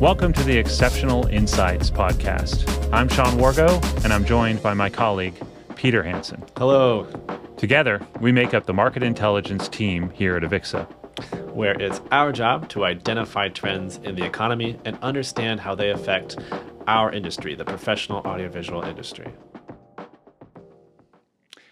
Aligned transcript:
Welcome 0.00 0.32
to 0.32 0.42
the 0.42 0.56
Xceptional 0.56 1.30
Insights 1.30 1.90
Podcast. 1.90 2.66
I'm 2.90 3.06
Sean 3.10 3.36
Wargo, 3.36 3.84
and 4.02 4.14
I'm 4.14 4.24
joined 4.24 4.62
by 4.62 4.72
my 4.72 4.88
colleague, 4.88 5.34
Peter 5.76 6.02
Hansen. 6.02 6.42
Hello. 6.56 7.06
Together, 7.58 8.00
we 8.18 8.32
make 8.32 8.54
up 8.54 8.64
the 8.64 8.72
market 8.72 9.02
intelligence 9.02 9.68
team 9.68 10.08
here 10.08 10.36
at 10.36 10.42
Avixa, 10.42 10.90
where 11.52 11.78
it's 11.78 12.00
our 12.12 12.32
job 12.32 12.70
to 12.70 12.86
identify 12.86 13.50
trends 13.50 13.98
in 13.98 14.14
the 14.14 14.24
economy 14.24 14.78
and 14.86 14.96
understand 15.02 15.60
how 15.60 15.74
they 15.74 15.90
affect 15.90 16.38
our 16.86 17.12
industry, 17.12 17.54
the 17.54 17.66
professional 17.66 18.20
audiovisual 18.20 18.82
industry. 18.82 19.26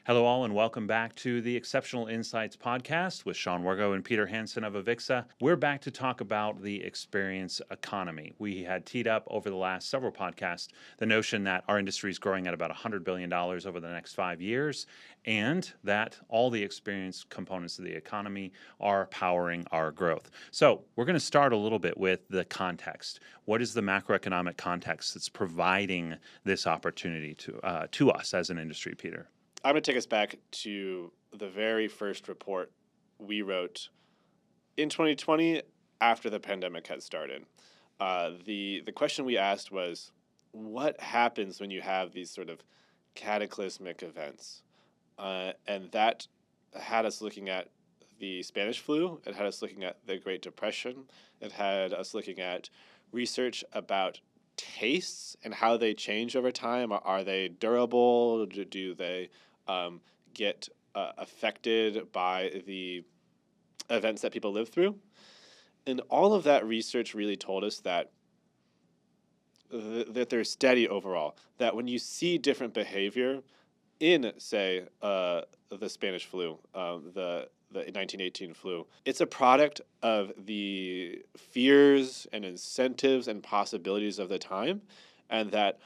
Hello, 0.08 0.24
all, 0.24 0.46
and 0.46 0.54
welcome 0.54 0.86
back 0.86 1.14
to 1.16 1.42
the 1.42 1.60
Xceptional 1.60 2.10
Insights 2.10 2.56
podcast 2.56 3.26
with 3.26 3.36
Sean 3.36 3.62
Wargo 3.62 3.94
and 3.94 4.02
Peter 4.02 4.24
Hansen 4.24 4.64
of 4.64 4.72
Avixa. 4.72 5.26
We're 5.38 5.54
back 5.54 5.82
to 5.82 5.90
talk 5.90 6.22
about 6.22 6.62
the 6.62 6.82
experience 6.82 7.60
economy. 7.70 8.32
We 8.38 8.62
had 8.62 8.86
teed 8.86 9.06
up 9.06 9.24
over 9.26 9.50
the 9.50 9.56
last 9.56 9.90
several 9.90 10.10
podcasts 10.10 10.68
the 10.96 11.04
notion 11.04 11.44
that 11.44 11.62
our 11.68 11.78
industry 11.78 12.10
is 12.10 12.18
growing 12.18 12.46
at 12.46 12.54
about 12.54 12.74
$100 12.74 13.04
billion 13.04 13.30
over 13.30 13.80
the 13.80 13.90
next 13.90 14.14
five 14.14 14.40
years, 14.40 14.86
and 15.26 15.70
that 15.84 16.18
all 16.30 16.48
the 16.48 16.62
experience 16.62 17.22
components 17.28 17.78
of 17.78 17.84
the 17.84 17.94
economy 17.94 18.50
are 18.80 19.08
powering 19.08 19.66
our 19.72 19.90
growth. 19.90 20.30
So, 20.52 20.84
we're 20.96 21.04
going 21.04 21.16
to 21.16 21.20
start 21.20 21.52
a 21.52 21.56
little 21.58 21.78
bit 21.78 21.98
with 21.98 22.26
the 22.30 22.46
context. 22.46 23.20
What 23.44 23.60
is 23.60 23.74
the 23.74 23.82
macroeconomic 23.82 24.56
context 24.56 25.12
that's 25.12 25.28
providing 25.28 26.16
this 26.44 26.66
opportunity 26.66 27.34
to, 27.34 27.60
uh, 27.60 27.86
to 27.90 28.10
us 28.10 28.32
as 28.32 28.48
an 28.48 28.58
industry, 28.58 28.94
Peter? 28.94 29.28
I'm 29.64 29.72
going 29.72 29.82
to 29.82 29.90
take 29.90 29.98
us 29.98 30.06
back 30.06 30.36
to 30.52 31.10
the 31.36 31.48
very 31.48 31.88
first 31.88 32.28
report 32.28 32.70
we 33.18 33.42
wrote 33.42 33.88
in 34.76 34.88
2020 34.88 35.62
after 36.00 36.30
the 36.30 36.38
pandemic 36.38 36.86
had 36.86 37.02
started. 37.02 37.44
Uh, 37.98 38.30
the 38.46 38.82
the 38.86 38.92
question 38.92 39.24
we 39.24 39.36
asked 39.36 39.72
was, 39.72 40.12
what 40.52 41.00
happens 41.00 41.60
when 41.60 41.70
you 41.70 41.80
have 41.80 42.12
these 42.12 42.30
sort 42.30 42.48
of 42.48 42.62
cataclysmic 43.16 44.04
events? 44.04 44.62
Uh, 45.18 45.52
and 45.66 45.90
that 45.90 46.28
had 46.78 47.04
us 47.04 47.20
looking 47.20 47.48
at 47.48 47.68
the 48.20 48.44
Spanish 48.44 48.78
flu. 48.78 49.20
It 49.26 49.34
had 49.34 49.46
us 49.46 49.60
looking 49.60 49.82
at 49.82 49.98
the 50.06 50.18
Great 50.18 50.42
Depression. 50.42 51.04
It 51.40 51.50
had 51.50 51.92
us 51.92 52.14
looking 52.14 52.38
at 52.38 52.70
research 53.10 53.64
about 53.72 54.20
tastes 54.56 55.36
and 55.42 55.54
how 55.54 55.76
they 55.76 55.94
change 55.94 56.36
over 56.36 56.52
time. 56.52 56.92
Are 56.92 57.24
they 57.24 57.48
durable? 57.48 58.46
Do 58.46 58.94
they 58.94 59.30
um, 59.68 60.00
get 60.34 60.68
uh, 60.94 61.12
affected 61.18 62.10
by 62.12 62.62
the 62.66 63.04
events 63.90 64.22
that 64.22 64.32
people 64.32 64.52
live 64.52 64.68
through. 64.68 64.96
And 65.86 66.00
all 66.08 66.34
of 66.34 66.44
that 66.44 66.66
research 66.66 67.14
really 67.14 67.36
told 67.36 67.64
us 67.64 67.80
that 67.80 68.10
th- 69.70 70.08
that 70.10 70.28
they're 70.28 70.44
steady 70.44 70.88
overall. 70.88 71.36
That 71.58 71.74
when 71.74 71.88
you 71.88 71.98
see 71.98 72.38
different 72.38 72.74
behavior 72.74 73.42
in, 74.00 74.32
say, 74.38 74.84
uh, 75.02 75.42
the 75.70 75.88
Spanish 75.88 76.26
flu, 76.26 76.58
uh, 76.74 76.98
the 77.14 77.48
the 77.70 77.80
1918 77.80 78.54
flu, 78.54 78.86
it's 79.04 79.20
a 79.20 79.26
product 79.26 79.82
of 80.02 80.32
the 80.46 81.22
fears 81.36 82.26
and 82.32 82.44
incentives 82.44 83.28
and 83.28 83.42
possibilities 83.42 84.18
of 84.18 84.30
the 84.30 84.38
time, 84.38 84.80
and 85.28 85.50
that 85.50 85.78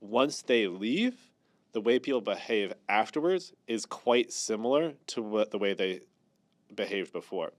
once 0.00 0.42
they 0.42 0.66
leave, 0.66 1.29
the 1.72 1.80
way 1.80 1.98
people 1.98 2.20
behave 2.20 2.72
afterwards 2.88 3.52
is 3.66 3.86
quite 3.86 4.32
similar 4.32 4.94
to 5.08 5.22
what 5.22 5.50
the 5.50 5.58
way 5.58 5.74
they 5.74 6.00
behaved 6.74 7.12
before. 7.12 7.52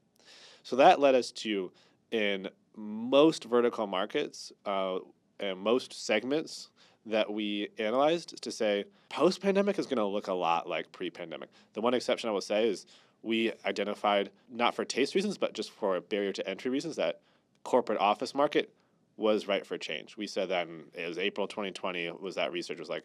So 0.64 0.76
that 0.76 1.00
led 1.00 1.16
us 1.16 1.31
to, 1.31 1.72
in 2.12 2.50
most 2.76 3.45
vertical 3.45 3.88
markets 3.88 4.52
uh, 4.66 5.00
and 5.40 5.59
most 5.59 6.06
segments 6.06 6.69
that 7.06 7.31
we 7.31 7.69
analyzed, 7.80 8.41
to 8.44 8.52
say 8.52 8.86
post 9.09 9.41
pandemic 9.41 9.80
is 9.80 9.86
going 9.86 9.97
to 9.97 10.06
look 10.06 10.28
a 10.28 10.34
lot 10.34 10.68
like 10.69 10.91
pre 10.91 11.09
pandemic. 11.09 11.50
The 11.74 11.81
one 11.81 11.94
exception 11.94 12.30
I 12.30 12.34
will 12.34 12.41
say 12.41 12.68
is 12.68 12.86
we 13.24 13.52
identified, 13.66 14.31
not 14.50 14.75
for 14.75 14.86
taste 14.86 15.16
reasons, 15.16 15.38
but 15.38 15.53
just 15.53 15.72
for 15.72 16.00
barrier 16.00 16.34
to 16.34 16.47
entry 16.47 16.72
reasons, 16.72 16.96
that 16.97 17.22
corporate 17.63 18.00
office 18.00 18.34
market 18.36 18.74
was 19.18 19.47
right 19.47 19.66
for 19.66 19.78
change. 19.78 20.18
We 20.18 20.28
said 20.28 20.50
that 20.50 20.68
in, 20.68 20.86
it 20.94 21.07
was 21.07 21.18
April 21.18 21.47
2020 21.47 22.12
was 22.19 22.36
that 22.36 22.52
research 22.52 22.80
was 22.80 22.90
like 22.90 23.03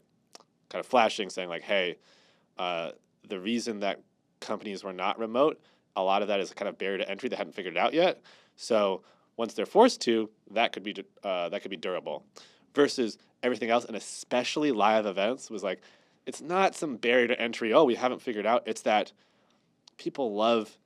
kind 0.69 0.81
of 0.81 0.87
flashing, 0.87 1.31
saying 1.31 1.49
like, 1.49 1.62
"Hey, 1.62 1.99
uh, 2.59 2.93
the 3.28 3.41
reason 3.41 3.81
that 3.81 4.00
companies 4.41 4.84
were 4.84 4.93
not 4.93 5.19
remote, 5.19 5.60
a 5.97 6.03
lot 6.03 6.22
of 6.22 6.28
that 6.28 6.41
is 6.41 6.53
kind 6.53 6.69
of 6.69 6.78
barrier 6.78 6.99
to 6.99 7.10
entry. 7.10 7.28
They 7.28 7.37
hadn't 7.37 7.54
figured 7.54 7.77
it 7.77 7.81
out 7.81 7.94
yet. 7.94 8.21
So 8.56 9.03
once 9.37 9.55
they're 9.55 9.66
forced 9.66 10.00
to, 10.03 10.31
that 10.53 10.72
could 10.72 10.82
be 10.82 10.94
uh, 11.22 11.49
that 11.49 11.62
could 11.62 11.71
be 11.71 11.76
durable. 11.76 12.25
Versus 12.75 13.19
everything 13.43 13.71
else, 13.71 13.84
and 13.84 13.97
especially 13.97 14.71
live 14.72 15.06
events, 15.06 15.50
was 15.50 15.62
like, 15.62 15.81
it's 16.26 16.43
not 16.43 16.75
some 16.75 16.97
barrier 16.97 17.28
to 17.28 17.41
entry. 17.41 17.72
Oh, 17.72 17.84
we 17.84 17.94
haven't 17.94 18.21
figured 18.21 18.47
out. 18.47 18.62
It's 18.66 18.82
that 18.82 19.12
people 19.97 20.34
love 20.34 20.76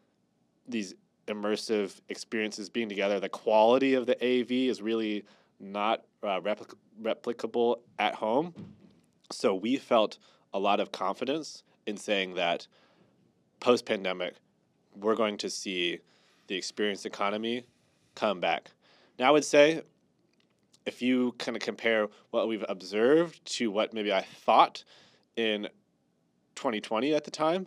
these 0.69 0.95
immersive 1.27 2.01
experiences 2.09 2.69
being 2.69 2.89
together. 2.89 3.19
The 3.19 3.29
quality 3.29 3.95
of 3.95 4.07
the 4.07 4.17
AV 4.23 4.51
is 4.53 4.83
really 4.83 5.25
not 5.59 6.05
uh, 6.23 6.41
replic- 6.41 6.75
replicable 7.03 7.77
at 7.99 8.15
home. 8.15 8.55
So 9.33 9.55
we 9.55 9.77
felt 9.77 10.19
a 10.53 10.59
lot 10.59 10.81
of 10.81 10.93
confidence 10.93 11.63
in 11.87 11.97
saying 11.97 12.35
that 12.35 12.67
post 13.61 13.87
pandemic, 13.87 14.35
we're 14.97 15.15
going 15.15 15.37
to 15.39 15.51
see 15.51 16.01
the 16.49 16.57
experience 16.57 17.05
economy 17.05 17.65
come 18.15 18.41
back. 18.41 18.71
Now, 19.19 19.29
I 19.29 19.31
would 19.31 19.45
say 19.45 19.83
if 20.87 21.03
you 21.03 21.35
kind 21.39 21.57
of 21.57 21.63
compare 21.63 22.09
what 22.31 22.49
we've 22.49 22.65
observed 22.69 23.45
to 23.57 23.71
what 23.71 23.93
maybe 23.93 24.13
I 24.13 24.23
thought 24.23 24.83
in 25.37 25.69
2020 26.57 27.15
at 27.15 27.25
the 27.25 27.31
time, 27.31 27.67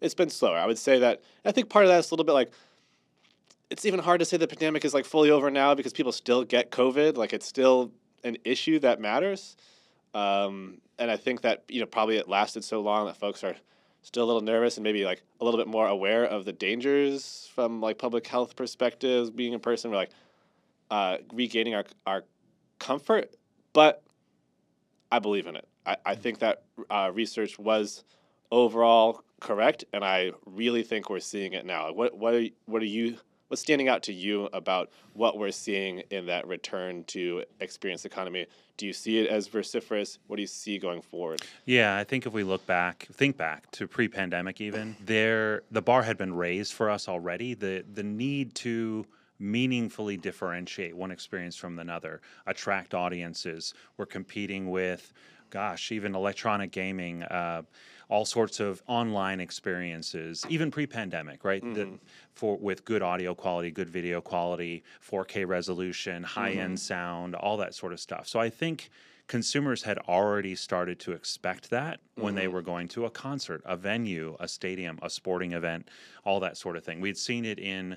it's 0.00 0.14
been 0.14 0.30
slower. 0.30 0.56
I 0.56 0.66
would 0.66 0.78
say 0.78 0.98
that 0.98 1.22
I 1.44 1.52
think 1.52 1.68
part 1.70 1.84
of 1.84 1.88
that 1.88 1.98
is 1.98 2.10
a 2.10 2.14
little 2.14 2.24
bit 2.24 2.32
like 2.32 2.52
it's 3.70 3.84
even 3.84 3.98
hard 3.98 4.20
to 4.20 4.24
say 4.24 4.36
the 4.36 4.46
pandemic 4.46 4.84
is 4.84 4.94
like 4.94 5.04
fully 5.04 5.30
over 5.30 5.50
now 5.50 5.74
because 5.74 5.92
people 5.92 6.12
still 6.12 6.44
get 6.44 6.70
COVID. 6.70 7.16
Like 7.16 7.32
it's 7.32 7.46
still 7.46 7.90
an 8.22 8.36
issue 8.44 8.78
that 8.80 9.00
matters. 9.00 9.56
Um, 10.14 10.80
and 10.98 11.10
I 11.10 11.16
think 11.16 11.42
that 11.42 11.64
you 11.68 11.80
know 11.80 11.86
probably 11.86 12.16
it 12.16 12.28
lasted 12.28 12.64
so 12.64 12.80
long 12.80 13.06
that 13.06 13.16
folks 13.16 13.42
are 13.44 13.56
still 14.02 14.24
a 14.24 14.26
little 14.26 14.42
nervous 14.42 14.76
and 14.76 14.84
maybe 14.84 15.04
like 15.04 15.22
a 15.40 15.44
little 15.44 15.58
bit 15.58 15.66
more 15.66 15.88
aware 15.88 16.24
of 16.24 16.44
the 16.44 16.52
dangers 16.52 17.50
from 17.54 17.80
like 17.80 17.98
public 17.98 18.26
health 18.26 18.54
perspectives. 18.54 19.30
Being 19.30 19.52
in 19.52 19.60
person, 19.60 19.90
we're 19.90 19.96
like 19.96 20.10
uh, 20.90 21.18
regaining 21.32 21.74
our 21.74 21.84
our 22.06 22.24
comfort, 22.78 23.34
but 23.72 24.02
I 25.10 25.18
believe 25.18 25.46
in 25.46 25.56
it. 25.56 25.66
I, 25.86 25.96
I 26.06 26.14
think 26.14 26.38
that 26.38 26.62
uh, 26.90 27.10
research 27.12 27.58
was 27.58 28.04
overall 28.50 29.22
correct, 29.40 29.84
and 29.92 30.04
I 30.04 30.32
really 30.46 30.82
think 30.82 31.10
we're 31.10 31.20
seeing 31.20 31.52
it 31.52 31.66
now. 31.66 31.92
What 31.92 32.16
what 32.16 32.34
are, 32.34 32.44
what 32.66 32.82
are 32.82 32.86
you 32.86 33.16
what's 33.48 33.62
standing 33.62 33.88
out 33.88 34.02
to 34.04 34.12
you 34.12 34.48
about 34.52 34.90
what 35.12 35.38
we're 35.38 35.50
seeing 35.50 36.00
in 36.10 36.26
that 36.26 36.46
return 36.46 37.04
to 37.04 37.44
experience 37.60 38.04
economy? 38.04 38.46
Do 38.76 38.86
you 38.86 38.92
see 38.92 39.18
it 39.18 39.28
as 39.28 39.46
vociferous? 39.48 40.18
What 40.26 40.36
do 40.36 40.42
you 40.42 40.48
see 40.48 40.78
going 40.78 41.00
forward? 41.00 41.42
Yeah, 41.64 41.96
I 41.96 42.04
think 42.04 42.26
if 42.26 42.32
we 42.32 42.42
look 42.42 42.66
back, 42.66 43.06
think 43.12 43.36
back 43.36 43.70
to 43.72 43.86
pre-pandemic, 43.86 44.60
even 44.60 44.96
there, 45.04 45.62
the 45.70 45.82
bar 45.82 46.02
had 46.02 46.18
been 46.18 46.34
raised 46.34 46.72
for 46.72 46.90
us 46.90 47.08
already. 47.08 47.54
The 47.54 47.84
the 47.94 48.02
need 48.02 48.54
to 48.56 49.06
meaningfully 49.38 50.16
differentiate 50.16 50.96
one 50.96 51.10
experience 51.10 51.56
from 51.56 51.78
another, 51.78 52.20
attract 52.46 52.94
audiences. 52.94 53.74
We're 53.96 54.06
competing 54.06 54.70
with, 54.70 55.12
gosh, 55.54 55.92
even 55.92 56.14
electronic 56.14 56.72
gaming. 56.72 57.22
Uh, 57.22 57.62
all 58.10 58.26
sorts 58.26 58.60
of 58.60 58.82
online 58.86 59.40
experiences, 59.40 60.44
even 60.50 60.70
pre-pandemic, 60.70 61.42
right? 61.42 61.62
Mm-hmm. 61.62 61.74
The, 61.74 61.88
for 62.34 62.58
with 62.58 62.84
good 62.84 63.00
audio 63.00 63.34
quality, 63.34 63.70
good 63.70 63.88
video 63.88 64.20
quality, 64.20 64.84
4K 65.08 65.46
resolution, 65.46 66.22
high-end 66.22 66.74
mm-hmm. 66.74 66.76
sound, 66.76 67.34
all 67.34 67.56
that 67.56 67.74
sort 67.74 67.94
of 67.94 68.00
stuff. 68.00 68.28
So 68.28 68.38
I 68.38 68.50
think 68.50 68.90
consumers 69.26 69.82
had 69.82 69.96
already 70.00 70.54
started 70.54 70.98
to 71.00 71.12
expect 71.12 71.70
that 71.70 72.00
when 72.16 72.34
mm-hmm. 72.34 72.36
they 72.36 72.48
were 72.48 72.60
going 72.60 72.88
to 72.88 73.06
a 73.06 73.10
concert, 73.10 73.62
a 73.64 73.76
venue, 73.76 74.36
a 74.38 74.48
stadium, 74.48 74.98
a 75.00 75.08
sporting 75.08 75.52
event, 75.52 75.88
all 76.24 76.40
that 76.40 76.58
sort 76.58 76.76
of 76.76 76.84
thing. 76.84 77.00
We'd 77.00 77.16
seen 77.16 77.46
it 77.46 77.58
in 77.58 77.96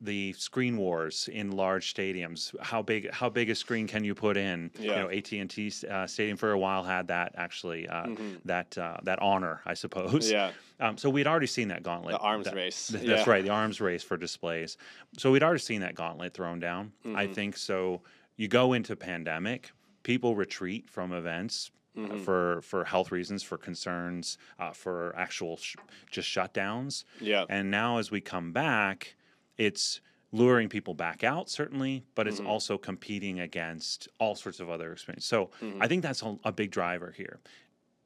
the 0.00 0.32
screen 0.34 0.76
wars 0.76 1.28
in 1.32 1.50
large 1.50 1.92
stadiums. 1.92 2.54
How 2.60 2.82
big 2.82 3.10
how 3.10 3.28
big 3.28 3.50
a 3.50 3.54
screen 3.54 3.88
can 3.88 4.04
you 4.04 4.14
put 4.14 4.36
in? 4.36 4.70
Yeah. 4.78 4.82
You 4.82 4.96
know, 4.96 5.10
AT 5.10 5.32
and 5.32 5.50
T 5.50 5.72
uh, 5.90 6.06
Stadium 6.06 6.36
for 6.36 6.52
a 6.52 6.58
while 6.58 6.84
had 6.84 7.08
that 7.08 7.32
actually 7.36 7.88
uh, 7.88 8.06
mm-hmm. 8.06 8.34
that 8.44 8.76
uh, 8.78 8.98
that 9.02 9.20
honor, 9.20 9.60
I 9.66 9.74
suppose. 9.74 10.30
Yeah. 10.30 10.52
Um, 10.78 10.96
so 10.96 11.10
we'd 11.10 11.26
already 11.26 11.46
seen 11.46 11.68
that 11.68 11.82
gauntlet. 11.82 12.14
The 12.14 12.20
arms 12.20 12.44
that, 12.46 12.54
race. 12.54 12.88
Th- 12.88 13.04
that's 13.06 13.26
right, 13.26 13.42
the 13.42 13.50
arms 13.50 13.80
race 13.80 14.02
for 14.02 14.16
displays. 14.16 14.76
So 15.18 15.32
we'd 15.32 15.42
already 15.42 15.60
seen 15.60 15.80
that 15.80 15.94
gauntlet 15.94 16.34
thrown 16.34 16.60
down. 16.60 16.92
Mm-hmm. 17.04 17.16
I 17.16 17.26
think 17.26 17.56
so. 17.56 18.02
You 18.36 18.48
go 18.48 18.72
into 18.72 18.94
pandemic, 18.96 19.72
people 20.02 20.36
retreat 20.36 20.88
from 20.88 21.12
events. 21.12 21.70
Mm-hmm. 21.94 22.20
for 22.20 22.62
for 22.62 22.84
health 22.84 23.12
reasons, 23.12 23.42
for 23.42 23.58
concerns, 23.58 24.38
uh, 24.58 24.70
for 24.70 25.14
actual 25.14 25.58
sh- 25.58 25.76
just 26.10 26.26
shutdowns. 26.26 27.04
Yeah. 27.20 27.44
And 27.50 27.70
now 27.70 27.98
as 27.98 28.10
we 28.10 28.22
come 28.22 28.50
back, 28.50 29.14
it's 29.58 30.00
luring 30.32 30.68
people 30.68 30.94
back 30.94 31.22
out 31.22 31.50
certainly, 31.50 32.04
but 32.14 32.26
it's 32.26 32.40
Mhm. 32.40 32.46
also 32.46 32.78
competing 32.78 33.38
against 33.40 34.08
all 34.18 34.34
sorts 34.34 34.60
of 34.60 34.70
other 34.70 34.92
experiences. 34.92 35.28
So 35.28 35.50
Mhm. 35.60 35.78
I 35.82 35.88
think 35.88 36.02
that's 36.02 36.22
a, 36.22 36.38
a 36.44 36.52
big 36.52 36.70
driver 36.70 37.12
here. 37.12 37.40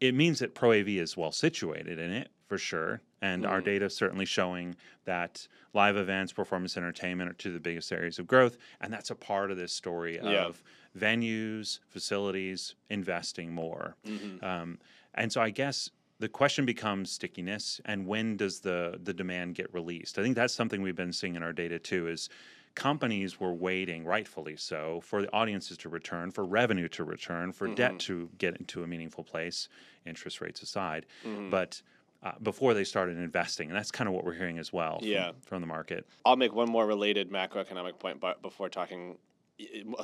It 0.01 0.15
means 0.15 0.41
that 0.41 0.55
Pro 0.55 0.73
AV 0.73 0.99
is 0.99 1.17
well 1.17 1.33
situated 1.33 1.99
in 1.99 2.11
it 2.11 2.31
for 2.49 2.59
sure, 2.59 3.01
and 3.23 3.47
our 3.47 3.61
Mhm. 3.61 3.65
data 3.65 3.85
is 3.87 3.97
certainly 3.97 4.27
showing 4.27 4.77
that 5.05 5.47
live 5.73 5.97
events, 5.97 6.33
performance 6.33 6.77
entertainment 6.77 7.31
are 7.31 7.35
two 7.35 7.49
of 7.51 7.55
the 7.55 7.61
biggest 7.61 7.91
areas 7.93 8.19
of 8.19 8.27
growth, 8.27 8.59
and 8.81 8.93
that's 8.93 9.11
a 9.11 9.15
part 9.15 9.51
of 9.51 9.57
this 9.57 9.73
story 9.73 10.17
Yeah. 10.17 10.45
of 10.47 10.63
venues, 10.97 11.79
facilities 11.89 12.75
investing 12.91 13.53
more. 13.53 13.97
Mhm. 14.05 14.43
Um, 14.43 14.79
and 15.15 15.33
so 15.33 15.41
I 15.41 15.51
guess 15.51 15.91
the 16.19 16.29
question 16.29 16.65
becomes 16.65 17.11
stickiness 17.11 17.81
and 17.85 18.07
when 18.07 18.37
does 18.37 18.61
the 18.61 18.99
the 19.03 19.13
demand 19.13 19.55
get 19.55 19.73
released? 19.73 20.19
I 20.19 20.23
think 20.23 20.35
that's 20.35 20.55
something 20.55 20.83
we've 20.83 20.97
been 20.97 21.13
seeing 21.13 21.35
in 21.37 21.43
our 21.43 21.53
data 21.53 21.79
too 21.79 22.09
is 22.09 22.29
companies 22.75 23.41
were 23.41 23.55
waiting, 23.55 24.05
rightfully 24.05 24.57
so, 24.57 25.01
for 25.01 25.23
the 25.23 25.33
audiences 25.33 25.79
to 25.79 25.89
return, 25.89 26.31
for 26.31 26.45
revenue 26.45 26.89
to 26.89 27.05
return, 27.05 27.51
for 27.53 27.69
Mhm. 27.69 27.75
debt 27.75 27.99
to 28.01 28.31
get 28.37 28.57
into 28.59 28.83
a 28.83 28.87
meaningful 28.87 29.25
place, 29.25 29.69
interest 30.05 30.41
rates 30.43 30.61
aside. 30.63 31.07
Mhm. 31.25 31.51
But 31.51 31.81
uh, 32.23 32.33
before 32.43 32.75
they 32.75 32.83
started 32.85 33.19
investing, 33.19 33.69
and 33.69 33.77
that's 33.77 33.91
kind 33.91 34.09
of 34.09 34.15
what 34.15 34.25
we're 34.25 34.35
hearing 34.35 34.59
as 34.59 34.73
well 34.73 34.99
from, 34.99 35.09
Yeah. 35.09 35.33
from 35.43 35.61
the 35.61 35.67
market. 35.67 36.07
I'll 36.25 36.37
make 36.37 36.53
one 36.55 36.69
more 36.69 36.87
related 36.87 37.31
macroeconomic 37.31 37.99
point 37.99 38.21
but 38.21 38.43
before 38.43 38.69
talking 38.69 39.19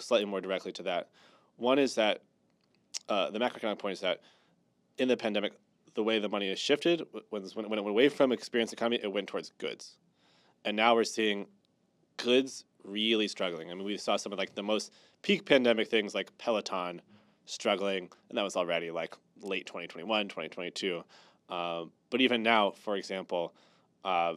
slightly 0.01 0.27
more 0.27 0.41
directly 0.41 0.73
to 0.73 0.83
that. 0.85 1.11
One 1.57 1.79
is 1.79 1.95
that 1.97 2.23
uh, 3.09 3.31
the 3.31 3.39
macroeconomic 3.39 3.79
point 3.79 3.95
is 3.95 4.01
that 4.01 4.21
in 4.99 5.09
the 5.09 5.17
pandemic, 5.17 5.55
the 5.95 6.03
way 6.03 6.19
the 6.19 6.29
money 6.29 6.49
has 6.49 6.59
shifted, 6.59 7.03
when, 7.31 7.43
when 7.43 7.65
it 7.65 7.71
went 7.71 7.89
away 7.89 8.09
from 8.09 8.33
experience 8.33 8.73
economy, 8.73 9.01
it 9.03 9.13
went 9.13 9.29
towards 9.29 9.53
goods. 9.59 9.97
And 10.65 10.77
now 10.77 10.95
we're 10.95 11.05
seeing 11.05 11.47
goods 12.17 12.65
really 12.85 13.29
struggling. 13.29 13.71
I 13.71 13.75
mean, 13.75 13.85
we 13.85 13.97
saw 13.97 14.17
some 14.17 14.33
of 14.33 14.39
like 14.39 14.55
the 14.55 14.63
most 14.63 14.93
peak 15.23 15.45
pandemic 15.45 15.89
things 15.89 16.15
like 16.15 16.37
Peloton 16.39 17.01
struggling, 17.47 18.09
and 18.29 18.39
that 18.39 18.43
was 18.43 18.57
already 18.57 18.91
like 18.91 19.17
late 19.41 19.67
2021, 19.67 20.29
2022. 20.29 21.05
Um, 21.49 21.91
but 22.11 22.21
even 22.21 22.43
now, 22.43 22.71
for 22.71 22.97
example, 22.97 23.55
uh, 24.05 24.35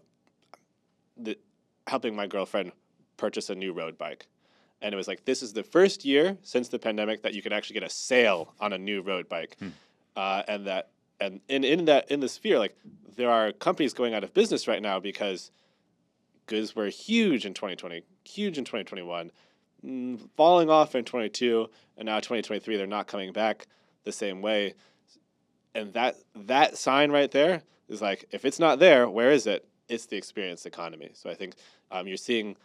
the, 1.17 1.37
helping 1.87 2.15
my 2.15 2.27
girlfriend 2.27 2.71
purchase 3.17 3.49
a 3.49 3.55
new 3.55 3.73
road 3.73 3.97
bike. 3.97 4.27
And 4.81 4.93
it 4.93 4.97
was 4.97 5.07
like, 5.07 5.25
this 5.25 5.41
is 5.41 5.53
the 5.53 5.63
first 5.63 6.03
year 6.03 6.37
since 6.41 6.67
the 6.67 6.79
pandemic 6.79 7.23
that 7.23 7.33
you 7.33 7.41
could 7.41 7.53
actually 7.53 7.75
get 7.75 7.83
a 7.83 7.89
sale 7.89 8.53
on 8.59 8.73
a 8.73 8.77
new 8.77 9.01
road 9.01 9.29
bike. 9.29 9.55
Hmm. 9.59 9.69
Uh, 10.15 10.43
and 10.47 10.67
that, 10.67 10.89
and 11.19 11.41
in, 11.47 11.63
in 11.63 11.85
that, 11.85 12.11
in 12.11 12.19
the 12.19 12.29
sphere, 12.29 12.59
like 12.59 12.75
there 13.15 13.29
are 13.29 13.51
companies 13.51 13.93
going 13.93 14.13
out 14.13 14.23
of 14.23 14.33
business 14.33 14.67
right 14.67 14.81
now 14.81 14.99
because 14.99 15.51
goods 16.47 16.75
were 16.75 16.87
huge 16.87 17.45
in 17.45 17.53
2020, 17.53 18.03
huge 18.23 18.57
in 18.57 18.65
2021, 18.65 19.31
mm, 19.85 20.29
falling 20.35 20.69
off 20.69 20.95
in 20.95 21.05
22, 21.05 21.69
and 21.97 22.05
now 22.05 22.17
2023, 22.17 22.77
they're 22.77 22.87
not 22.87 23.07
coming 23.07 23.31
back 23.31 23.67
the 24.03 24.11
same 24.11 24.41
way. 24.41 24.73
And 25.73 25.93
that, 25.93 26.15
that 26.35 26.77
sign 26.77 27.11
right 27.11 27.31
there 27.31 27.63
is 27.89 28.01
like, 28.01 28.25
if 28.31 28.45
it's 28.45 28.59
not 28.59 28.79
there, 28.79 29.09
where 29.09 29.31
is 29.31 29.47
it? 29.47 29.67
It's 29.87 30.05
the 30.05 30.17
experience 30.17 30.65
economy. 30.65 31.11
So 31.13 31.29
I 31.29 31.35
think 31.35 31.55
um, 31.91 32.07
you're 32.07 32.17
seeing 32.17 32.55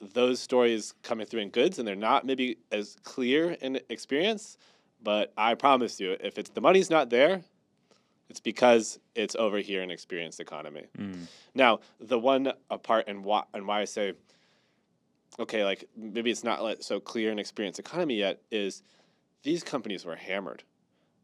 those 0.00 0.40
stories 0.40 0.94
coming 1.02 1.26
through 1.26 1.40
in 1.40 1.50
goods, 1.50 1.78
and 1.78 1.88
they're 1.88 1.96
not 1.96 2.24
maybe 2.24 2.58
as 2.70 2.96
clear 3.02 3.56
in 3.60 3.80
experience. 3.88 4.58
But 5.02 5.32
I 5.36 5.54
promise 5.54 6.00
you, 6.00 6.16
if 6.20 6.38
it's 6.38 6.50
the 6.50 6.60
money's 6.60 6.90
not 6.90 7.10
there, 7.10 7.42
it's 8.28 8.40
because 8.40 8.98
it's 9.14 9.36
over 9.36 9.58
here 9.58 9.82
in 9.82 9.90
experience 9.90 10.40
economy. 10.40 10.86
Mm. 10.98 11.26
Now, 11.54 11.80
the 12.00 12.18
one 12.18 12.52
apart 12.70 13.04
and 13.08 13.24
why 13.24 13.44
and 13.54 13.66
why 13.66 13.80
I 13.82 13.84
say, 13.84 14.14
okay, 15.38 15.64
like 15.64 15.84
maybe 15.96 16.30
it's 16.30 16.44
not 16.44 16.62
like 16.62 16.82
so 16.82 17.00
clear 17.00 17.30
in 17.30 17.38
experience 17.38 17.78
economy 17.78 18.16
yet 18.16 18.40
is 18.50 18.82
these 19.42 19.62
companies 19.62 20.04
were 20.04 20.16
hammered. 20.16 20.64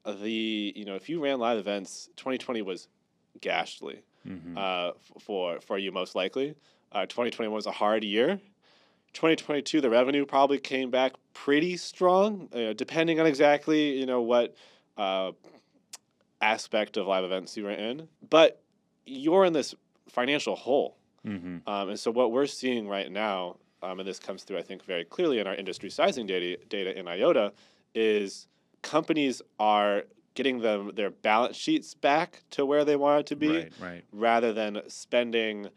The 0.05 0.73
you 0.77 0.85
know 0.85 0.95
if 0.97 1.09
you 1.09 1.23
ran 1.23 1.39
live 1.39 1.59
events, 1.59 2.09
2020 2.17 2.63
was 2.63 2.89
ghastly 3.41 4.03
Mhm. 4.27 4.57
uh, 4.57 4.93
for 5.21 5.61
for 5.61 5.79
you 5.79 5.93
most 5.93 6.15
likely. 6.15 6.55
Uh, 6.93 7.07
2021 7.07 7.55
was 7.55 7.67
a 7.67 7.73
hard 7.73 8.05
year. 8.05 8.41
2022, 9.15 9.81
the 9.81 9.91
revenue 9.91 10.25
probably 10.25 10.59
came 10.59 10.91
back 10.91 11.13
pretty 11.35 11.77
strong, 11.77 12.49
uh, 12.55 12.73
depending 12.73 13.21
on 13.21 13.27
exactly 13.27 13.99
you 13.99 14.07
know 14.07 14.23
what 14.23 14.55
uh, 14.97 15.33
aspect 16.53 16.97
of 16.97 17.07
live 17.07 17.25
events 17.25 17.57
you 17.57 17.65
were 17.65 17.71
in. 17.71 18.09
But 18.29 18.61
you're 19.07 19.45
in 19.45 19.53
this 19.53 19.75
financial 20.09 20.57
hole, 20.57 20.97
Mhm. 21.25 21.67
um, 21.67 21.89
and 21.91 21.99
so 21.99 22.11
what 22.11 22.33
we're 22.33 22.47
seeing 22.47 22.87
right 22.89 23.11
now, 23.11 23.57
um, 23.83 24.01
and 24.01 24.09
this 24.09 24.19
comes 24.19 24.43
through 24.45 24.59
I 24.59 24.63
think 24.63 24.85
very 24.85 25.05
clearly 25.05 25.39
in 25.39 25.47
our 25.47 25.55
industry 25.55 25.89
sizing 25.91 26.27
data 26.27 26.59
data 26.69 26.97
in 26.99 27.07
IOTA, 27.09 27.53
is 27.95 28.47
companies 28.83 29.41
are 29.61 30.05
getting 30.35 30.61
them 30.61 30.91
their 30.95 31.11
balance 31.11 31.57
sheets 31.57 31.95
back 31.95 32.43
to 32.51 32.65
where 32.67 32.85
they 32.85 32.97
want 32.97 33.21
it 33.21 33.27
to 33.27 33.37
be 33.37 33.49
Right, 33.49 33.73
right. 33.81 34.05
rather 34.13 34.53
than 34.53 34.83
spending 34.89 35.69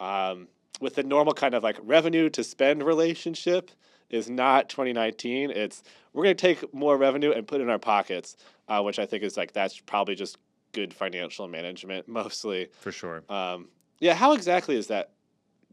um, 0.00 0.48
with 0.80 0.96
the 0.96 1.02
normal 1.04 1.32
kind 1.32 1.54
of 1.54 1.62
like 1.62 1.78
revenue 1.82 2.28
to 2.30 2.42
spend 2.42 2.82
relationship 2.82 3.70
is 4.10 4.28
not 4.30 4.68
2019 4.68 5.50
it's 5.50 5.82
we're 6.12 6.24
going 6.24 6.36
to 6.36 6.40
take 6.40 6.72
more 6.74 6.96
revenue 6.96 7.32
and 7.32 7.46
put 7.46 7.60
it 7.60 7.64
in 7.64 7.70
our 7.70 7.78
pockets 7.78 8.36
uh, 8.68 8.80
which 8.82 8.98
i 8.98 9.06
think 9.06 9.22
is 9.22 9.36
like 9.36 9.52
that's 9.52 9.78
probably 9.80 10.14
just 10.14 10.38
good 10.72 10.92
financial 10.92 11.46
management 11.48 12.06
mostly 12.20 12.68
For 12.80 12.92
sure. 12.92 13.22
um, 13.28 13.68
yeah 14.00 14.14
how 14.14 14.32
exactly 14.34 14.76
is 14.76 14.86
that 14.88 15.10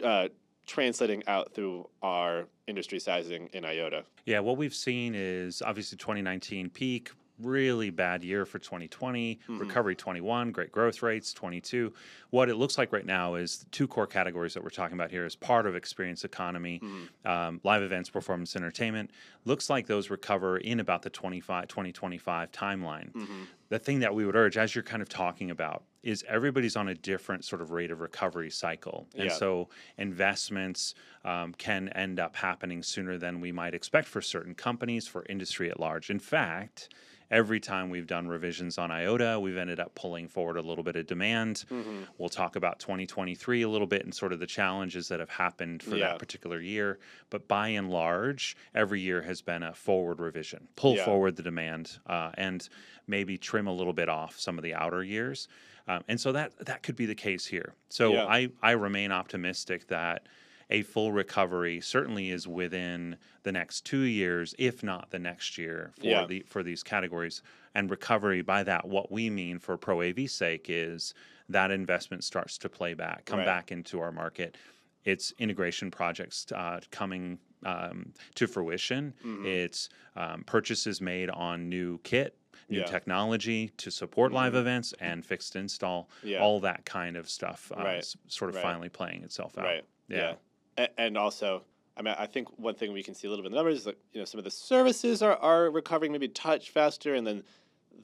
uh, 0.04 0.30
translating 0.66 1.24
out 1.28 1.54
through 1.54 1.88
our 2.02 2.46
industry 2.68 3.00
sizing 3.00 3.50
in 3.54 3.66
IOTA 3.66 4.04
Yeah, 4.26 4.40
what 4.40 4.56
we've 4.58 4.74
seen 4.74 5.14
is 5.16 5.62
obviously 5.62 5.98
2019 5.98 6.70
peak, 6.70 7.12
really 7.42 7.90
bad 7.90 8.24
year 8.24 8.46
for 8.46 8.60
2020, 8.60 9.40
Mhm. 9.48 9.60
recovery 9.60 9.96
21, 9.96 10.52
great 10.52 10.72
growth 10.72 11.02
rates 11.02 11.34
22. 11.34 11.94
What 12.30 12.50
it 12.50 12.56
looks 12.56 12.78
like 12.78 12.92
right 12.92 13.06
now 13.06 13.36
is 13.36 13.66
two 13.72 13.88
core 13.88 14.08
categories 14.08 14.54
that 14.54 14.64
we're 14.64 14.70
talking 14.70 14.98
about 14.98 15.12
here 15.12 15.26
is 15.26 15.36
part 15.36 15.66
of 15.66 15.76
experience 15.76 16.24
economy, 16.24 16.80
Mhm. 16.82 17.30
um, 17.30 17.62
live 17.64 17.82
events, 17.84 18.10
performance 18.10 18.56
entertainment. 18.56 19.12
Looks 19.46 19.70
like 19.70 19.88
those 19.88 20.10
recover 20.10 20.58
in 20.58 20.80
about 20.80 21.02
the 21.02 21.10
25, 21.10 21.68
2025 21.68 22.52
timeline. 22.52 23.12
Mhm. 23.14 23.48
The 23.72 23.80
thing 23.80 24.00
that 24.00 24.14
we 24.14 24.26
would 24.26 24.36
urge, 24.36 24.58
as 24.58 24.76
you're 24.76 24.84
kind 24.84 25.02
of 25.02 25.08
talking 25.08 25.50
about, 25.50 25.86
is 26.04 26.26
everybody's 26.28 26.76
on 26.76 26.90
a 26.90 26.94
different 26.94 27.46
sort 27.46 27.62
of 27.62 27.72
rate 27.72 27.90
of 27.90 28.02
recovery 28.02 28.50
cycle. 28.50 29.08
And 29.16 29.30
Yeah. 29.30 29.34
so 29.34 29.70
investments 29.98 30.94
um, 31.24 31.54
can 31.54 31.88
end 31.90 32.20
up 32.20 32.36
happening 32.36 32.84
sooner 32.84 33.18
than 33.18 33.40
we 33.40 33.54
might 33.54 33.74
expect 33.74 34.10
for 34.10 34.22
certain 34.22 34.56
companies, 34.56 35.08
for 35.08 35.26
industry 35.30 35.72
at 35.72 35.80
large. 35.80 36.10
In 36.10 36.20
fact, 36.20 36.90
every 37.30 37.62
time 37.62 37.90
we've 37.90 38.08
done 38.08 38.28
revisions 38.28 38.78
on 38.78 38.92
IOTA, 38.92 39.40
we've 39.40 39.56
ended 39.56 39.80
up 39.80 39.96
pulling 39.96 40.28
forward 40.28 40.58
a 40.58 40.62
little 40.62 40.84
bit 40.84 40.98
of 40.98 41.06
demand. 41.08 41.64
Mhm. 41.70 42.08
We'll 42.18 42.28
talk 42.28 42.58
about 42.58 42.80
2023 42.80 43.62
a 43.62 43.70
little 43.70 43.88
bit 43.88 44.04
and 44.04 44.14
sort 44.14 44.34
of 44.34 44.40
the 44.40 44.48
challenges 44.48 45.08
that 45.08 45.22
have 45.22 45.30
happened 45.30 45.82
for 45.82 45.96
Yeah. 45.96 46.10
that 46.10 46.20
particular 46.20 46.60
year. 46.60 47.00
But 47.30 47.48
by 47.48 47.70
and 47.70 47.90
large, 47.90 48.58
every 48.76 49.00
year 49.00 49.22
has 49.22 49.42
been 49.42 49.64
a 49.64 49.74
forward 49.74 50.20
revision, 50.20 50.68
pull 50.76 50.98
Yeah. 50.98 51.06
forward 51.06 51.38
the 51.38 51.44
demand, 51.44 52.00
uh, 52.06 52.32
and 52.34 52.68
maybe 53.08 53.38
trim 53.38 53.61
a 53.68 53.74
little 53.74 53.94
bit 53.94 54.10
off 54.10 54.40
some 54.40 54.58
of 54.58 54.64
the 54.64 54.74
outer 54.74 55.04
years. 55.04 55.48
Um, 55.88 56.04
and 56.08 56.20
so 56.20 56.32
that 56.32 56.58
that 56.66 56.84
could 56.84 56.96
be 56.96 57.06
the 57.06 57.16
case 57.16 57.46
here. 57.46 57.74
So 57.90 58.14
Yeah. 58.14 58.26
I 58.26 58.50
I 58.62 58.72
remain 58.72 59.12
optimistic 59.12 59.88
that 59.88 60.28
a 60.70 60.84
full 60.84 61.12
recovery 61.12 61.82
certainly 61.82 62.30
is 62.30 62.48
within 62.48 63.18
the 63.44 63.52
next 63.52 63.82
two 63.86 64.02
years, 64.04 64.56
if 64.58 64.84
not 64.84 65.10
the 65.10 65.20
next 65.20 65.58
year, 65.58 65.92
for 66.00 66.06
Yeah. 66.08 66.26
the 66.26 66.42
for 66.48 66.64
these 66.64 66.84
categories. 66.84 67.42
And 67.74 67.90
recovery 67.90 68.42
by 68.42 68.64
that, 68.64 68.88
what 68.88 69.12
we 69.12 69.30
mean 69.30 69.60
for 69.60 69.78
Pro 69.78 70.02
AV 70.02 70.28
sake 70.30 70.68
is 70.70 71.14
that 71.50 71.72
investment 71.72 72.24
starts 72.24 72.58
to 72.60 72.70
play 72.70 72.94
back, 72.94 73.26
come 73.26 73.40
Right. 73.40 73.46
back 73.46 73.72
into 73.72 74.00
our 74.00 74.12
market. 74.12 74.58
It's 75.04 75.34
integration 75.40 75.90
projects 75.92 76.46
uh, 76.54 76.80
coming 76.92 77.40
um, 77.64 78.14
to 78.36 78.48
fruition. 78.48 79.14
Mhm. 79.24 79.46
It's 79.46 79.90
um, 80.16 80.44
purchases 80.46 81.00
made 81.02 81.30
on 81.30 81.70
new 81.70 82.00
kit, 82.00 82.36
new 82.72 82.80
Yeah. 82.80 82.86
technology 82.86 83.70
to 83.78 83.92
support 83.92 84.32
live 84.32 84.54
Mhm. 84.54 84.62
events 84.62 84.94
and 85.00 85.26
fixed 85.26 85.56
install, 85.56 86.10
yeah 86.24 86.40
all 86.42 86.60
that 86.62 86.86
kind 86.86 87.18
of 87.18 87.30
stuff, 87.30 87.72
uh, 87.78 87.84
Right. 87.84 88.16
sort 88.28 88.50
of 88.50 88.56
Right. 88.56 88.62
finally 88.64 88.90
playing 88.90 89.24
itself 89.24 89.58
out. 89.58 89.66
Right. 89.66 89.86
Yeah. 90.08 90.36
Yeah. 90.78 90.88
And 90.98 91.18
also, 91.18 91.64
I 91.98 92.02
mean, 92.02 92.16
I 92.18 92.26
think 92.26 92.58
one 92.58 92.74
thing 92.76 92.94
we 92.94 93.04
can 93.04 93.14
see 93.14 93.28
a 93.28 93.30
little 93.30 93.44
bit 93.44 93.48
in 93.48 93.52
the 93.52 93.58
numbers 93.58 93.80
is 93.80 93.84
that 93.84 93.98
you 94.14 94.20
know 94.20 94.26
some 94.26 94.40
of 94.40 94.46
the 94.46 94.52
services 94.52 95.22
are, 95.22 95.36
are 95.38 95.70
recovering 95.70 96.12
maybe 96.12 96.26
a 96.26 96.30
touch 96.30 96.70
faster, 96.72 97.14
and 97.14 97.28
then 97.28 97.44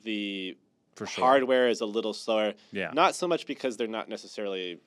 the 0.04 0.58
For 0.96 1.06
sure. 1.08 1.24
hardware 1.24 1.68
is 1.70 1.82
a 1.82 1.86
little 1.86 2.14
slower. 2.14 2.54
Yeah. 2.72 2.92
Not 2.94 3.16
so 3.16 3.28
much 3.28 3.46
because 3.48 3.78
they're 3.78 3.88
not 3.88 4.10
necessarily 4.10 4.80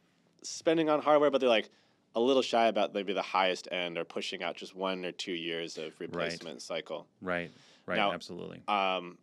spending 0.42 0.88
on 0.90 1.00
hardware, 1.02 1.30
but 1.30 1.40
they're 1.40 1.48
like 1.48 1.70
a 2.14 2.20
little 2.20 2.42
shy 2.42 2.66
about 2.66 2.92
maybe 2.92 3.12
the 3.12 3.22
highest 3.22 3.68
end 3.70 3.96
or 3.96 4.04
pushing 4.04 4.42
out 4.42 4.56
just 4.56 4.74
one 4.74 5.04
or 5.04 5.12
two 5.12 5.32
years 5.32 5.78
of 5.78 5.98
replacement 6.00 6.60
cycle. 6.60 7.06
Right. 7.22 7.50
Right. 7.86 7.96
Now, 7.96 8.12
absolutely. 8.12 8.62
Um, 8.68 9.16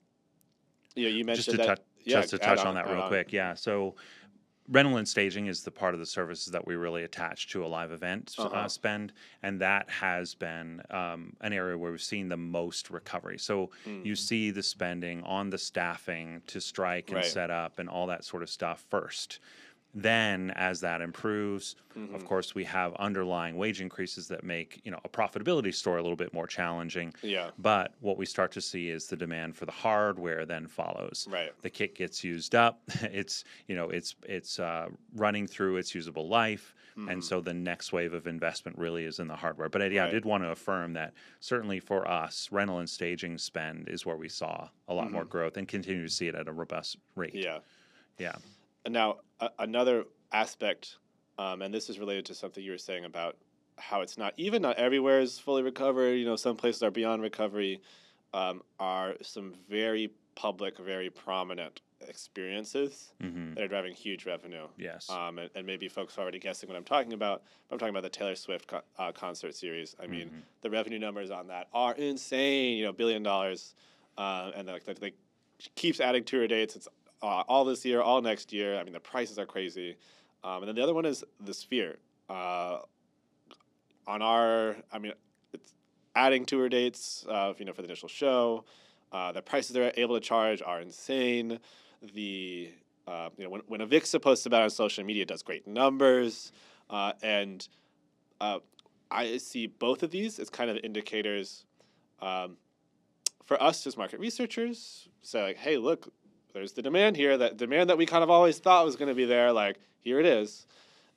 you 0.98 1.04
know, 1.06 1.10
you 1.10 1.25
Just 1.32 1.50
mentioned 1.50 1.51
to, 1.51 1.60
that. 1.60 1.80
yeah, 2.06 2.25
just 2.25 2.30
to 2.32 2.39
touch 2.39 2.66
on, 2.66 2.75
that 2.75 2.88
add 2.88 2.89
real 2.89 3.04
quick. 3.04 3.34
Yeah. 3.34 3.54
So 3.54 3.96
rental 4.70 4.98
and 4.98 5.08
staging 5.08 5.48
is 5.48 5.63
the 5.63 5.72
part 5.72 5.94
of 5.94 6.00
the 6.01 6.06
services 6.06 6.51
that 6.54 6.68
we 6.68 6.75
really 6.75 7.04
attach 7.04 7.50
to 7.50 7.66
a 7.66 7.68
live 7.68 7.92
event 7.92 8.48
uh, 8.51 8.68
Uh-huh. 8.68 8.70
spend, 8.70 9.13
and 9.44 9.62
that 9.62 9.89
has 9.89 10.36
been 10.36 10.82
um, 10.89 11.34
an 11.42 11.54
area 11.54 11.77
where 11.77 11.92
we've 11.92 12.01
seen 12.01 12.30
the 12.30 12.38
most 12.38 12.89
recovery. 12.92 13.39
So 13.39 13.72
you 14.04 14.16
see 14.16 14.51
the 14.51 14.63
spending 14.63 15.24
on 15.24 15.50
the 15.51 15.58
staffing 15.58 16.44
to 16.48 16.62
strike 16.62 17.12
and 17.12 17.24
Right. 17.24 17.25
set 17.25 17.51
up 17.51 17.80
and 17.80 17.89
all 17.89 18.08
that 18.08 18.25
sort 18.25 18.44
of 18.44 18.50
stuff 18.50 18.86
first. 18.89 19.39
Then, 19.98 20.51
as 20.51 20.80
that 20.82 21.01
improves, 21.01 21.75
of 21.96 22.01
mm-hmm. 22.01 22.18
course, 22.20 22.54
we 22.54 22.63
have 22.66 22.94
underlying 22.98 23.58
wage 23.58 23.82
increases 23.82 24.27
that 24.27 24.44
make 24.44 24.80
you 24.84 24.92
know 24.92 25.00
a 25.04 25.10
profitability 25.10 25.74
story 25.74 26.00
a 26.00 26.04
little 26.04 26.16
bit 26.16 26.36
more 26.36 26.46
challenging. 26.46 27.16
Yeah. 27.24 27.50
But 27.58 27.96
what 28.00 28.16
we 28.16 28.27
start 28.27 28.51
to 28.51 28.62
see 28.62 28.89
is 28.89 29.08
the 29.08 29.16
demand 29.16 29.56
for 29.56 29.66
the 29.66 29.72
hardware 29.72 30.46
then 30.46 30.68
follows. 30.68 31.27
Right. 31.27 31.51
The 31.63 31.72
kit 31.72 31.96
gets 31.96 32.24
used 32.24 32.54
up. 32.54 32.80
It's 33.18 33.46
you 33.68 33.75
know 33.75 33.89
it's 33.89 34.16
it's 34.24 34.60
uh, 34.60 34.89
running 35.16 35.48
through 35.48 35.77
its 35.77 35.96
usable 35.96 36.27
life, 36.27 36.75
and 36.96 37.08
mm-hmm. 37.08 37.22
so 37.22 37.42
the 37.42 37.54
next 37.54 37.92
wave 37.92 38.13
of 38.13 38.27
investment 38.27 38.77
really 38.77 39.06
is 39.06 39.18
in 39.18 39.27
the 39.27 39.36
hardware. 39.36 39.70
But 39.70 39.92
yeah, 39.92 40.06
I 40.06 40.12
did 40.12 40.25
want 40.25 40.44
to 40.44 40.51
affirm 40.51 40.94
that 40.94 41.13
certainly 41.39 41.80
for 41.80 42.08
us, 42.08 42.50
rental 42.51 42.77
and 42.77 42.88
staging 42.89 43.39
spend 43.39 43.89
is 43.89 44.06
where 44.06 44.18
we 44.18 44.30
saw 44.30 44.70
a 44.88 44.94
lot 44.94 45.12
more 45.12 45.22
mm-hmm. 45.22 45.32
growth 45.32 45.58
and 45.58 45.68
continue 45.68 46.04
to 46.04 46.10
see 46.10 46.27
it 46.27 46.36
at 46.36 46.48
a 46.48 46.54
robust 46.54 46.98
rate. 47.16 47.34
Yeah. 47.34 47.60
Yeah. 48.20 48.36
Now 48.88 49.18
a 49.39 49.50
another 49.60 50.06
aspect, 50.32 50.98
um, 51.38 51.62
and 51.62 51.74
this 51.74 51.89
is 51.89 52.00
related 52.00 52.25
to 52.25 52.34
something 52.36 52.63
you 52.63 52.72
were 52.72 52.77
saying 52.77 53.06
about 53.06 53.38
how 53.77 54.01
it's 54.01 54.17
not 54.17 54.34
even 54.38 54.62
not 54.62 54.75
everywhere 54.77 55.20
is 55.20 55.38
fully 55.39 55.63
recovered. 55.63 56.13
You 56.15 56.25
know, 56.25 56.36
some 56.36 56.56
places 56.56 56.84
are 56.84 56.91
beyond 56.91 57.22
recovery. 57.22 57.82
Um, 58.34 58.62
are 58.79 59.13
some 59.22 59.53
very 59.70 60.12
public, 60.36 60.77
very 60.77 61.10
prominent 61.10 61.79
experiences 62.08 63.13
hmm 63.22 63.53
that 63.56 63.63
are 63.63 63.67
driving 63.67 63.94
huge 63.94 64.25
revenue. 64.27 64.67
Yes. 64.77 65.10
Um, 65.10 65.39
and, 65.39 65.50
and 65.56 65.65
maybe 65.65 65.88
folks 65.88 66.15
are 66.17 66.22
already 66.22 66.38
guessing 66.38 66.70
what 66.70 66.75
I'm 66.77 66.84
talking 66.84 67.13
about. 67.13 67.41
But 67.67 67.75
I'm 67.75 67.79
talking 67.79 67.94
about 67.96 68.03
the 68.03 68.10
Taylor 68.10 68.36
Swift 68.36 68.67
co- 68.67 68.82
uh, 69.00 69.12
concert 69.13 69.56
series. 69.56 69.96
I 70.00 70.06
mean, 70.06 70.27
Mm-hmm. 70.27 70.39
the 70.62 70.70
revenue 70.70 71.00
numbers 71.00 71.32
on 71.32 71.48
that 71.48 71.70
are 71.74 71.96
insane. 71.96 72.77
You 72.77 72.86
know, 72.86 72.91
billion 72.91 73.24
dollars, 73.24 73.74
uh, 74.17 74.51
and 74.56 74.67
like 74.67 74.84
like 75.01 75.15
she 75.60 75.70
keeps 75.75 76.00
adding 76.00 76.24
tour 76.24 76.46
dates. 76.48 76.75
It's 76.75 76.88
uh, 77.22 77.44
all 77.48 77.66
this 77.66 77.86
year, 77.86 78.02
all 78.02 78.22
next 78.22 78.54
year. 78.54 78.78
I 78.80 78.84
mean, 78.84 78.94
the 78.94 79.00
prices 79.00 79.38
are 79.40 79.46
crazy. 79.46 79.96
Um, 80.44 80.58
and 80.62 80.68
then 80.68 80.76
the 80.76 80.84
other 80.84 80.94
one 80.94 81.06
is 81.06 81.24
the 81.44 81.54
Sphere. 81.54 81.98
Uh, 82.30 82.80
on 84.08 84.22
our, 84.22 84.76
I 84.92 85.00
mean, 85.00 85.14
it's 85.54 85.74
adding 86.16 86.46
tour 86.46 86.70
dates. 86.70 87.26
Uh, 87.28 87.54
you 87.58 87.66
know, 87.66 87.74
for 87.74 87.82
the 87.82 87.88
initial 87.88 88.10
show. 88.10 88.66
Uh, 89.12 89.32
the 89.32 89.42
prices 89.42 89.72
they're 89.72 89.94
able 89.96 90.16
to 90.16 90.22
charge 90.22 90.62
are 90.62 90.82
insane. 90.82 91.60
The 92.14 92.72
uh, 93.08 93.30
you 93.38 93.46
know 93.46 93.50
when 93.50 93.62
when 93.68 93.80
Avixa 93.80 94.22
posts 94.22 94.46
about 94.46 94.62
it 94.62 94.66
on 94.66 94.70
social 94.70 95.04
media, 95.04 95.24
it 95.24 95.30
does 95.30 95.44
great 95.44 95.66
numbers, 95.66 96.52
uh, 96.90 97.14
and 97.24 97.66
I 99.12 99.38
see 99.38 99.68
both 99.68 100.04
of 100.04 100.12
these 100.12 100.40
as 100.40 100.50
kind 100.50 100.70
of 100.70 100.78
indicators 100.84 101.66
um, 102.22 102.58
for 103.46 103.62
us 103.62 103.88
as 103.88 103.98
market 103.98 104.20
researchers. 104.20 105.08
Say 105.22 105.42
like, 105.42 105.58
hey, 105.58 105.78
look, 105.78 106.12
there's 106.58 106.74
the 106.74 106.82
demand 106.82 107.16
here. 107.16 107.38
That 107.38 107.58
demand 107.58 107.90
that 107.90 107.98
we 107.98 108.06
kind 108.06 108.24
of 108.24 108.30
always 108.30 108.58
thought 108.60 108.84
was 108.86 108.96
going 108.96 109.10
to 109.10 109.16
be 109.16 109.26
there. 109.26 109.52
Like 109.52 109.78
here 110.00 110.20
it 110.20 110.26
is, 110.26 110.66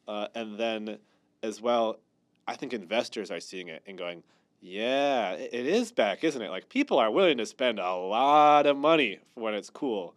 uh, 0.06 0.28
and 0.34 0.58
then 0.58 0.98
as 1.42 1.60
well, 1.60 1.98
I 2.46 2.56
think 2.56 2.72
investors 2.72 3.30
are 3.30 3.40
seeing 3.40 3.68
it 3.68 3.82
and 3.86 3.96
going, 3.96 4.22
yeah, 4.60 5.32
it 5.32 5.54
is 5.66 5.90
back, 5.92 6.22
isn't 6.24 6.42
it? 6.42 6.50
Like 6.50 6.68
people 6.68 6.98
are 6.98 7.10
willing 7.10 7.38
to 7.38 7.46
spend 7.46 7.78
a 7.78 7.94
lot 7.94 8.66
of 8.66 8.76
money 8.76 9.18
when 9.34 9.54
it's 9.54 9.70
cool. 9.70 10.14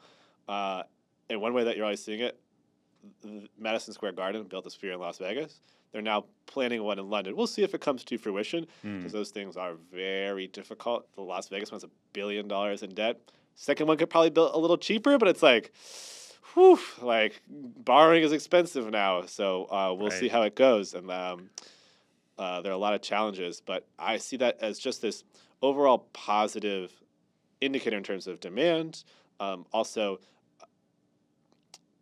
Uh, 0.50 0.84
and 1.30 1.40
one 1.40 1.54
way 1.54 1.64
that 1.64 1.78
you're 1.78 1.86
always 1.86 2.04
seeing 2.04 2.20
it, 2.20 2.38
Madison 3.58 3.94
Square 3.94 4.14
Garden 4.14 4.44
built 4.44 4.66
a 4.66 4.70
sphere 4.70 4.92
in 4.94 5.00
Las 5.00 5.18
Vegas. 5.18 5.62
They're 5.92 6.02
now 6.02 6.26
planning 6.48 6.84
one 6.84 7.00
in 7.00 7.10
London. 7.10 7.36
We'll 7.36 7.48
see 7.48 7.64
if 7.64 7.74
it 7.74 7.82
comes 7.82 8.04
to 8.06 8.18
fruition 8.18 8.66
Mm. 8.84 8.98
because 9.00 9.14
those 9.14 9.30
things 9.30 9.56
are 9.56 9.76
very 9.92 10.48
difficult. 10.48 11.06
The 11.16 11.22
Las 11.22 11.48
Vegas 11.50 11.72
one's 11.72 11.84
a 11.84 11.90
billion 12.14 12.48
dollars 12.48 12.84
in 12.84 12.94
debt. 12.94 13.20
Second 13.56 13.88
one 13.88 13.98
could 13.98 14.10
probably 14.10 14.30
build 14.30 14.54
a 14.54 14.58
little 14.58 14.78
cheaper, 14.78 15.18
but 15.18 15.28
it's 15.28 15.44
like, 15.44 15.72
whew, 16.54 16.80
like 17.02 17.42
borrowing 17.48 18.24
is 18.24 18.32
expensive 18.32 18.90
now. 18.90 19.26
So 19.26 19.66
uh, 19.66 19.94
we'll 19.98 20.12
see 20.12 20.28
how 20.28 20.42
it 20.44 20.56
goes. 20.56 20.94
And 20.94 21.10
um, 21.12 21.50
uh, 22.38 22.62
there 22.62 22.72
are 22.72 22.76
a 22.76 22.80
lot 22.80 22.94
of 22.94 23.02
challenges, 23.02 23.62
but 23.62 23.88
I 23.98 24.18
see 24.18 24.38
that 24.38 24.58
as 24.62 24.80
just 24.80 25.02
this 25.02 25.24
overall 25.62 26.10
positive 26.14 26.92
indicator 27.62 27.98
in 27.98 28.04
terms 28.04 28.28
of 28.28 28.40
demand. 28.40 29.04
Um, 29.40 29.66
also, 29.72 30.20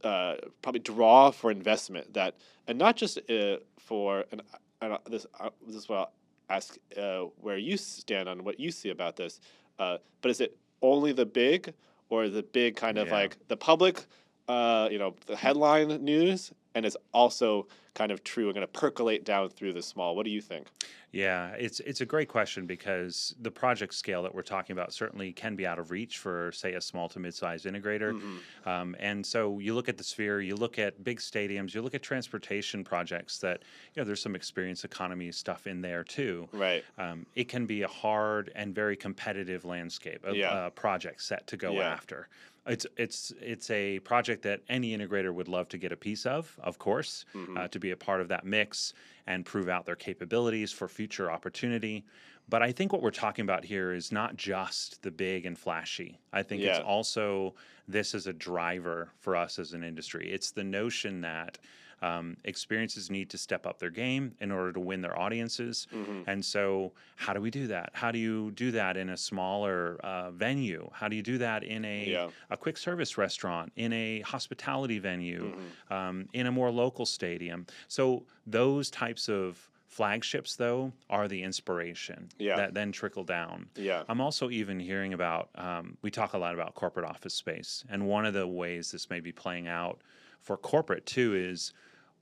uh, 0.03 0.35
probably 0.61 0.79
draw 0.79 1.31
for 1.31 1.51
investment 1.51 2.13
that, 2.13 2.35
and 2.67 2.77
not 2.77 2.95
just 2.95 3.17
uh, 3.29 3.57
for 3.77 4.25
and, 4.31 4.41
and 4.81 4.93
uh, 4.93 4.97
this. 5.07 5.25
Uh, 5.39 5.49
this 5.65 5.75
is 5.75 5.87
what 5.87 5.97
I'll 5.97 6.11
ask 6.49 6.77
uh, 6.97 7.21
where 7.39 7.57
you 7.57 7.77
stand 7.77 8.27
on 8.27 8.43
what 8.43 8.59
you 8.59 8.71
see 8.71 8.89
about 8.89 9.15
this. 9.15 9.39
Uh, 9.79 9.97
but 10.21 10.31
is 10.31 10.41
it 10.41 10.57
only 10.81 11.11
the 11.11 11.25
big, 11.25 11.73
or 12.09 12.27
the 12.29 12.43
big 12.43 12.75
kind 12.75 12.97
of 12.97 13.07
Yeah. 13.07 13.13
like 13.13 13.37
the 13.47 13.57
public? 13.57 14.05
Uh, 14.51 14.89
you 14.91 14.99
know, 14.99 15.15
the 15.27 15.35
headline 15.37 15.87
news, 16.03 16.51
and 16.75 16.85
it's 16.85 16.97
also 17.13 17.67
kind 17.93 18.11
of 18.11 18.21
true 18.23 18.45
and 18.45 18.53
going 18.55 18.67
to 18.67 18.79
percolate 18.79 19.23
down 19.23 19.47
through 19.49 19.71
the 19.71 19.81
small. 19.81 20.13
What 20.13 20.25
do 20.25 20.31
you 20.31 20.41
think? 20.41 20.67
Yeah, 21.13 21.49
it's 21.51 21.79
it's 21.81 22.01
a 22.01 22.05
great 22.05 22.27
question 22.27 22.65
because 22.65 23.33
the 23.41 23.51
project 23.51 23.93
scale 23.93 24.23
that 24.23 24.33
we're 24.35 24.41
talking 24.43 24.73
about 24.73 24.91
certainly 24.93 25.31
can 25.31 25.55
be 25.55 25.65
out 25.65 25.79
of 25.79 25.89
reach 25.91 26.17
for, 26.17 26.51
say, 26.53 26.73
a 26.73 26.81
small 26.81 27.07
to 27.09 27.19
mid-sized 27.19 27.65
integrator. 27.65 28.13
Mm-hmm. 28.13 28.69
Um, 28.69 28.95
and 28.99 29.25
so 29.25 29.59
you 29.59 29.73
look 29.73 29.87
at 29.89 29.97
the 29.97 30.03
sphere, 30.03 30.41
you 30.41 30.55
look 30.55 30.79
at 30.79 31.01
big 31.03 31.19
stadiums, 31.19 31.73
you 31.73 31.81
look 31.81 31.95
at 31.95 32.01
transportation 32.01 32.83
projects 32.83 33.37
that 33.39 33.61
you 33.93 34.01
know 34.01 34.05
there's 34.05 34.21
some 34.21 34.35
experience 34.35 34.83
economy 34.83 35.31
stuff 35.31 35.65
in 35.65 35.81
there 35.81 36.03
too. 36.03 36.49
Right. 36.51 36.83
Um, 36.97 37.25
it 37.35 37.47
can 37.47 37.65
be 37.65 37.83
a 37.83 37.89
hard 37.89 38.51
and 38.55 38.75
very 38.75 38.97
competitive 38.97 39.63
landscape 39.65 40.23
of 40.25 40.35
Yeah. 40.35 40.51
uh, 40.53 40.69
project 40.71 41.21
set 41.23 41.47
to 41.47 41.57
go 41.57 41.73
Yeah. 41.73 41.89
after. 41.93 42.27
It's 42.67 42.85
it's 42.95 43.33
it's 43.41 43.69
a 43.71 43.99
project 43.99 44.43
that 44.43 44.61
any 44.69 44.95
integrator 44.95 45.33
would 45.33 45.47
love 45.47 45.67
to 45.69 45.77
get 45.77 45.91
a 45.91 45.97
piece 45.97 46.25
of, 46.25 46.55
of 46.61 46.77
course, 46.77 47.25
Mm-hmm. 47.33 47.57
uh, 47.57 47.67
to 47.69 47.79
be 47.79 47.91
a 47.91 47.97
part 47.97 48.21
of 48.21 48.27
that 48.27 48.45
mix 48.45 48.93
and 49.27 49.45
prove 49.45 49.67
out 49.69 49.85
their 49.85 49.95
capabilities 49.95 50.71
for 50.71 50.87
future 50.87 51.31
opportunity. 51.31 52.03
But 52.49 52.61
I 52.61 52.71
think 52.71 52.91
what 52.91 53.01
we're 53.01 53.11
talking 53.11 53.43
about 53.43 53.63
here 53.63 53.93
is 53.93 54.11
not 54.11 54.35
just 54.35 55.01
the 55.03 55.11
big 55.11 55.45
and 55.45 55.57
flashy. 55.57 56.19
I 56.33 56.43
think 56.43 56.61
it's 56.61 56.79
also 56.85 57.55
this 57.87 58.13
is 58.13 58.27
a 58.27 58.33
driver 58.33 59.09
for 59.19 59.35
us 59.35 59.57
as 59.57 59.73
an 59.73 59.83
industry. 59.83 60.29
It's 60.31 60.51
the 60.51 60.63
notion 60.63 61.21
that 61.21 61.57
um, 62.01 62.35
experiences 62.45 63.09
need 63.11 63.29
to 63.29 63.37
step 63.37 63.65
up 63.67 63.77
their 63.79 63.89
game 63.91 64.33
in 64.39 64.51
order 64.51 64.71
to 64.73 64.79
win 64.79 65.01
their 65.01 65.17
audiences. 65.17 65.87
Mm-hmm. 65.93 66.21
And 66.29 66.43
so, 66.43 66.93
how 67.15 67.33
do 67.33 67.41
we 67.41 67.51
do 67.51 67.67
that? 67.67 67.91
How 67.93 68.11
do 68.11 68.17
you 68.19 68.51
do 68.51 68.71
that 68.71 68.97
in 68.97 69.09
a 69.09 69.17
smaller 69.17 69.97
uh, 70.03 70.31
venue? 70.31 70.89
How 70.93 71.07
do 71.07 71.15
you 71.15 71.21
do 71.21 71.37
that 71.39 71.63
in 71.63 71.85
a, 71.85 72.05
Yeah. 72.09 72.29
a 72.49 72.57
quick 72.57 72.77
service 72.77 73.17
restaurant, 73.17 73.71
in 73.75 73.93
a 73.93 74.21
hospitality 74.21 74.99
venue, 74.99 75.53
Mm-hmm. 75.53 75.93
um, 75.93 76.29
in 76.33 76.47
a 76.47 76.51
more 76.51 76.71
local 76.71 77.05
stadium? 77.05 77.67
So, 77.87 78.23
those 78.47 78.89
types 78.89 79.29
of 79.29 79.69
flagships, 79.87 80.55
though, 80.55 80.93
are 81.09 81.27
the 81.27 81.43
inspiration 81.43 82.29
Yeah. 82.39 82.55
that 82.55 82.73
then 82.73 82.91
trickle 82.93 83.25
down. 83.25 83.67
Yeah. 83.75 84.03
I'm 84.07 84.21
also 84.21 84.49
even 84.49 84.79
hearing 84.79 85.13
about, 85.13 85.49
um, 85.55 85.97
we 86.01 86.09
talk 86.09 86.33
a 86.33 86.37
lot 86.37 86.53
about 86.53 86.75
corporate 86.75 87.05
office 87.05 87.33
space. 87.33 87.83
And 87.89 88.07
one 88.07 88.25
of 88.25 88.33
the 88.33 88.47
ways 88.47 88.91
this 88.91 89.09
may 89.09 89.19
be 89.19 89.33
playing 89.33 89.67
out 89.67 89.99
for 90.41 90.55
corporate 90.57 91.05
too 91.05 91.35
is 91.35 91.73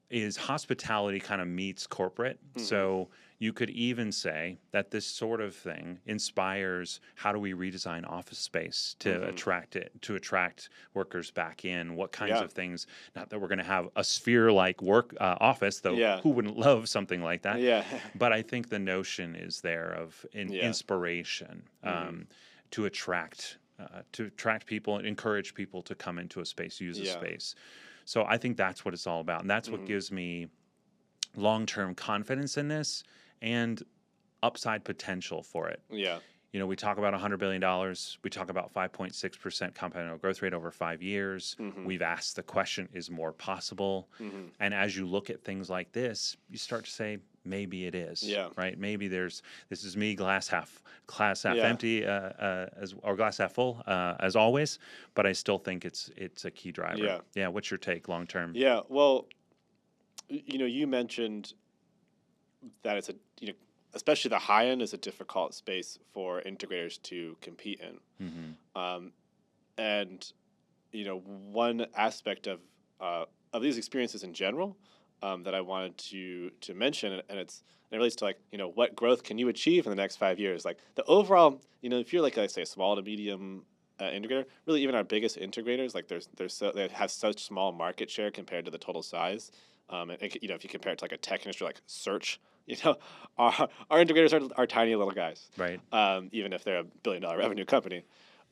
is 0.10 0.36
hospitality 0.38 1.20
kind 1.20 1.42
of 1.42 1.48
meets 1.48 1.86
corporate. 1.86 2.40
So 2.58 3.10
you 3.38 3.54
could 3.54 3.70
even 3.70 4.12
say 4.12 4.58
that 4.72 4.92
this 4.92 5.06
sort 5.06 5.40
of 5.40 5.56
thing 5.56 6.00
inspires 6.06 7.00
how 7.16 7.32
do 7.32 7.40
we 7.40 7.54
redesign 7.54 8.06
office 8.10 8.38
space 8.40 8.96
to 9.00 9.24
attract 9.28 9.76
it 9.78 9.92
to 10.02 10.16
attract 10.16 10.70
workers 10.94 11.32
back 11.32 11.64
in 11.64 11.96
what 11.96 12.12
kinds 12.12 12.32
Yeah. 12.32 12.44
of 12.44 12.52
things 12.52 12.86
not 13.16 13.30
that 13.30 13.40
we're 13.40 13.48
going 13.48 13.60
to 13.60 13.64
have 13.64 13.88
a 13.96 14.04
sphere 14.04 14.52
like 14.52 14.82
work 14.82 15.16
uh, 15.22 15.36
office 15.40 15.80
though 15.80 15.94
Yeah. 15.94 16.20
who 16.20 16.30
wouldn't 16.32 16.58
love 16.58 16.90
something 16.90 17.22
like 17.24 17.44
that 17.44 17.62
Yeah. 17.62 17.86
but 18.16 18.34
I 18.34 18.42
think 18.42 18.68
the 18.70 18.80
notion 18.80 19.36
is 19.36 19.62
there 19.62 19.92
of 19.94 20.26
in, 20.34 20.52
Yeah. 20.52 20.64
inspiration 20.64 21.64
um, 21.84 22.28
to 22.72 22.86
attract 22.86 23.58
uh, 23.80 24.02
to 24.12 24.26
attract 24.26 24.66
people 24.68 24.98
and 24.98 25.08
encourage 25.08 25.54
people 25.54 25.82
to 25.84 25.96
come 25.96 26.20
into 26.20 26.42
a 26.42 26.46
space, 26.46 26.82
use 26.82 27.00
a 27.00 27.06
space. 27.06 27.56
So 28.10 28.26
I 28.28 28.40
think 28.40 28.58
that's 28.58 28.84
what 28.84 28.96
it's 28.96 29.06
all 29.06 29.22
about, 29.22 29.42
and 29.42 29.50
that's 29.50 29.70
what 29.70 29.86
gives 29.86 30.12
me 30.12 30.48
long 31.36 31.68
term 31.68 31.94
confidence 31.94 32.58
in 32.58 32.68
this 32.68 33.04
and 33.44 33.84
upside 34.42 34.84
potential 34.84 35.44
for 35.44 35.70
it. 35.70 35.84
Yeah. 35.92 36.18
you 36.52 36.60
know, 36.60 36.66
we 36.66 36.76
talk 36.76 36.98
about 36.98 37.14
$100 37.14 37.38
billion. 37.38 37.62
We 38.24 38.30
talk 38.32 38.50
about 38.50 38.74
5.6% 38.74 39.76
compound 39.76 40.02
annual 40.06 40.18
growth 40.18 40.42
rate 40.42 40.56
over 40.56 40.72
five 40.72 41.04
years. 41.04 41.56
Mhm. 41.60 41.86
We've 41.86 42.02
asked 42.02 42.36
the 42.36 42.42
question, 42.42 42.90
is 42.92 43.12
more 43.12 43.32
possible? 43.32 44.10
Mhm. 44.20 44.50
And 44.60 44.74
as 44.74 44.98
you 44.98 45.06
look 45.06 45.30
at 45.30 45.44
things 45.44 45.70
like 45.70 45.92
this, 45.92 46.36
you 46.50 46.58
start 46.58 46.86
to 46.86 46.90
say, 46.92 47.20
maybe 47.46 47.86
it 47.86 47.96
is. 47.96 48.24
Yeah. 48.24 48.50
Right. 48.58 48.78
Maybe 48.78 49.08
there's, 49.08 49.42
this 49.70 49.84
is 49.84 49.96
me, 49.96 50.16
glass 50.16 50.48
half, 50.48 50.82
glass 51.08 51.44
half 51.44 51.56
Yeah. 51.56 51.68
empty, 51.68 52.06
uh, 52.06 52.12
uh, 52.12 52.70
as, 52.76 52.94
or 53.04 53.16
glass 53.16 53.38
half 53.38 53.54
full, 53.54 53.82
uh, 53.88 54.16
as 54.20 54.36
always. 54.36 54.80
But 55.14 55.26
I 55.26 55.32
still 55.34 55.58
think 55.58 55.86
it's, 55.86 56.12
it's 56.16 56.46
a 56.46 56.52
key 56.52 56.72
driver. 56.72 57.04
Yeah. 57.04 57.20
Yeah. 57.36 57.48
What's 57.48 57.72
your 57.72 57.78
take 57.78 58.08
long 58.08 58.28
term? 58.28 58.52
Yeah, 58.56 58.82
well, 58.90 59.28
you 60.30 60.58
know, 60.60 60.66
you 60.66 60.86
mentioned 60.86 61.54
that 62.84 62.98
it's 62.98 63.10
a 63.10 63.16
you 63.40 63.48
know, 63.48 63.54
especially 63.94 64.30
the 64.30 64.38
high 64.38 64.68
end 64.68 64.82
is 64.82 64.94
a 64.94 64.98
difficult 64.98 65.54
space 65.54 65.98
for 66.14 66.42
integrators 66.42 67.02
to 67.04 67.36
compete 67.42 67.80
in. 67.80 68.28
hmm 68.28 68.80
Um, 68.80 69.12
and 69.78 70.32
you 70.92 71.06
know, 71.06 71.20
one 71.20 71.88
aspect 71.96 72.48
of 72.48 72.60
uh, 73.00 73.26
of 73.54 73.62
these 73.62 73.78
experiences 73.78 74.24
in 74.24 74.34
general 74.34 74.78
um, 75.22 75.44
that 75.44 75.56
I 75.56 75.62
wanted 75.62 75.98
to 75.98 76.52
to 76.62 76.74
mention, 76.74 77.14
and 77.30 77.40
it's 77.40 77.64
and 77.92 77.96
it 77.96 77.98
relates 77.98 78.16
to 78.18 78.26
like 78.26 78.40
you 78.52 78.58
know 78.58 78.70
what 78.70 78.96
growth 78.96 79.24
can 79.24 79.38
you 79.38 79.50
achieve 79.50 79.86
in 79.86 79.90
the 79.90 79.96
next 79.96 80.18
five 80.18 80.40
years? 80.40 80.66
Like 80.66 80.78
the 80.96 81.04
overall, 81.06 81.62
you 81.82 81.90
know, 81.90 82.00
if 82.00 82.14
you're 82.14 82.22
like 82.22 82.38
I 82.38 82.48
say 82.48 82.62
a 82.64 82.66
small 82.66 82.96
to 82.96 83.02
medium 83.02 83.64
uh, 84.00 84.06
integrator, 84.06 84.46
really 84.66 84.82
even 84.84 84.96
our 84.96 85.04
biggest 85.04 85.38
integrators, 85.38 85.94
like 85.94 86.08
there's 86.08 86.30
there's 86.38 86.54
so 86.54 86.72
they 86.72 86.88
have 86.88 87.12
such 87.12 87.44
small 87.44 87.72
market 87.72 88.10
share 88.10 88.32
compared 88.32 88.66
to 88.66 88.72
the 88.72 88.78
total 88.78 89.04
size. 89.04 89.52
Um, 89.92 90.12
and, 90.12 90.22
and, 90.22 90.38
you 90.40 90.48
know, 90.48 90.54
if 90.54 90.64
you 90.64 90.70
compare 90.70 90.94
it 90.94 91.00
to 91.00 91.04
like 91.04 91.14
a 91.14 91.18
tech 91.18 91.42
industry 91.42 91.66
like 91.66 91.82
search, 91.88 92.40
you 92.68 92.76
know, 92.86 92.98
our, 93.40 93.68
our 93.90 93.98
integrators 93.98 94.32
are, 94.40 94.54
are 94.56 94.68
tiny 94.68 94.96
little 94.96 95.12
guys 95.12 95.50
Right. 95.58 95.80
um, 95.92 96.30
even 96.32 96.54
if 96.54 96.64
they're 96.64 96.82
a 96.82 96.84
billion 96.84 97.24
dollar 97.24 97.40
revenue 97.40 97.66
company. 97.66 98.04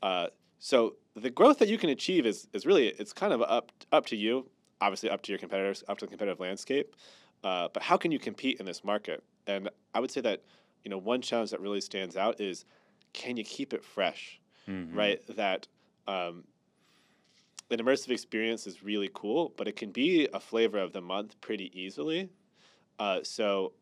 Uh, 0.01 0.27
so 0.57 0.95
the 1.15 1.29
growth 1.29 1.59
that 1.59 1.67
you 1.67 1.77
can 1.77 1.91
achieve 1.91 2.25
is, 2.25 2.47
is 2.53 2.65
really 2.65 2.87
it's 2.87 3.13
kind 3.13 3.33
of 3.33 3.43
up 3.43 3.71
up 3.91 4.07
to 4.07 4.15
you, 4.15 4.49
obviously 4.81 5.09
up 5.09 5.21
to 5.23 5.31
your 5.31 5.39
competitors, 5.39 5.83
up 5.87 5.97
to 5.99 6.05
the 6.05 6.09
competitive 6.11 6.39
landscape. 6.39 6.95
Uh, 7.43 7.69
but 7.73 7.83
how 7.83 7.97
can 7.97 8.11
you 8.11 8.19
compete 8.19 8.59
in 8.59 8.65
this 8.65 8.83
market? 8.83 9.23
And 9.47 9.69
I 9.93 9.99
would 9.99 10.11
say 10.11 10.21
that 10.21 10.43
you 10.83 10.89
know 10.91 10.97
one 10.97 11.21
challenge 11.21 11.51
that 11.51 11.61
really 11.61 11.81
stands 11.81 12.17
out 12.17 12.39
is 12.41 12.65
can 13.13 13.37
you 13.37 13.43
keep 13.43 13.73
it 13.73 13.83
fresh, 13.83 14.41
Mhm. 14.67 14.93
right? 14.95 15.21
That 15.27 15.67
um, 16.07 16.45
an 17.69 17.79
immersive 17.79 18.09
experience 18.09 18.65
is 18.65 18.83
really 18.83 19.09
cool, 19.13 19.49
but 19.57 19.67
it 19.67 19.75
can 19.75 19.91
be 19.91 20.27
a 20.33 20.39
flavor 20.39 20.77
of 20.79 20.93
the 20.93 21.01
month 21.01 21.39
pretty 21.41 21.69
easily. 21.79 22.29
Uh, 22.99 23.23
so, 23.23 23.75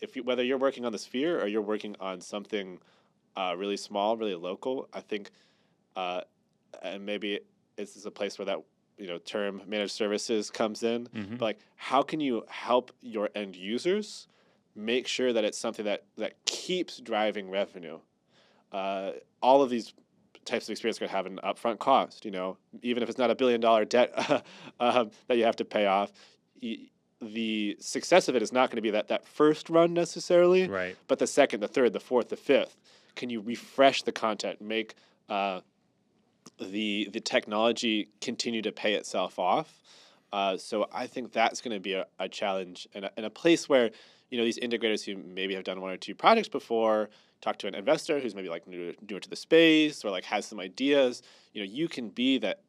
if 0.00 0.16
you, 0.16 0.22
whether 0.22 0.44
you're 0.44 0.58
working 0.58 0.84
on 0.84 0.92
the 0.92 0.98
sphere 0.98 1.40
or 1.40 1.46
you're 1.46 1.62
working 1.62 1.96
on 2.00 2.20
something 2.20 2.80
uh, 3.36 3.54
really 3.56 3.76
small, 3.76 4.16
really 4.16 4.34
local, 4.34 4.88
I 4.92 5.00
think, 5.00 5.30
uh, 5.96 6.22
and 6.82 7.06
maybe 7.06 7.40
this 7.76 7.96
is 7.96 8.06
a 8.06 8.10
place 8.10 8.38
where 8.38 8.46
that 8.46 8.60
you 8.98 9.06
know 9.06 9.18
term 9.18 9.62
managed 9.66 9.92
services 9.92 10.50
comes 10.50 10.82
in. 10.82 11.06
Mhm. 11.08 11.38
But 11.38 11.44
like, 11.44 11.58
how 11.76 12.02
can 12.02 12.20
you 12.20 12.44
help 12.48 12.92
your 13.02 13.30
end 13.34 13.56
users 13.56 14.28
make 14.74 15.06
sure 15.06 15.32
that 15.32 15.44
it's 15.44 15.58
something 15.58 15.84
that 15.84 16.04
that 16.16 16.32
keeps 16.46 16.98
driving 16.98 17.50
revenue? 17.50 17.98
Uh, 18.72 19.12
all 19.42 19.62
of 19.62 19.70
these 19.70 19.94
types 20.44 20.66
of 20.66 20.70
experience 20.72 20.98
to 20.98 21.08
have 21.08 21.26
an 21.26 21.40
upfront 21.44 21.78
cost. 21.78 22.24
You 22.24 22.30
know, 22.30 22.56
even 22.82 23.02
if 23.02 23.08
it's 23.08 23.18
not 23.18 23.30
a 23.30 23.34
billion 23.34 23.60
dollar 23.60 23.84
debt 23.84 24.12
um, 24.80 25.10
that 25.28 25.36
you 25.36 25.44
have 25.44 25.56
to 25.56 25.64
pay 25.64 25.86
off, 25.86 26.12
y- 26.62 26.78
the 27.20 27.76
success 27.80 28.28
of 28.28 28.36
it 28.36 28.42
is 28.42 28.52
not 28.52 28.68
going 28.70 28.76
to 28.76 28.82
be 28.82 28.90
that 28.90 29.08
that 29.08 29.26
first 29.26 29.70
run 29.70 29.94
necessarily, 29.94 30.68
Right. 30.68 30.96
but 31.08 31.18
the 31.18 31.26
second, 31.26 31.60
the 31.60 31.68
third, 31.68 31.92
the 31.94 32.00
fourth, 32.00 32.28
the 32.28 32.36
fifth. 32.36 32.76
Can 33.14 33.30
you 33.30 33.40
refresh 33.40 34.02
the 34.02 34.12
content, 34.12 34.60
make 34.60 34.94
uh, 35.30 35.60
the 36.60 37.08
the 37.12 37.20
technology 37.20 38.08
continue 38.20 38.62
to 38.62 38.72
pay 38.72 38.94
itself 38.94 39.38
off? 39.38 39.82
Uh, 40.32 40.56
so 40.56 40.86
I 40.92 41.06
think 41.06 41.32
that's 41.32 41.60
going 41.60 41.74
to 41.74 41.80
be 41.80 41.94
a, 41.94 42.06
a 42.18 42.28
challenge 42.28 42.88
and 42.94 43.04
a, 43.04 43.10
and 43.16 43.24
a 43.24 43.30
place 43.30 43.68
where 43.68 43.90
you 44.30 44.38
know 44.38 44.44
these 44.44 44.58
integrators 44.58 45.04
who 45.04 45.16
maybe 45.22 45.54
have 45.54 45.64
done 45.64 45.80
one 45.80 45.92
or 45.92 45.96
two 45.96 46.14
projects 46.14 46.48
before 46.48 47.10
talk 47.40 47.58
to 47.58 47.66
an 47.66 47.74
investor 47.74 48.18
who's 48.18 48.34
maybe 48.34 48.48
like 48.48 48.66
new, 48.66 48.94
newer 49.08 49.20
to 49.20 49.28
the 49.28 49.36
space 49.36 50.04
or 50.04 50.10
like 50.10 50.24
has 50.24 50.46
some 50.46 50.58
ideas. 50.58 51.22
You 51.52 51.62
know, 51.62 51.70
you 51.70 51.88
can 51.88 52.08
be 52.08 52.38
that 52.38 52.60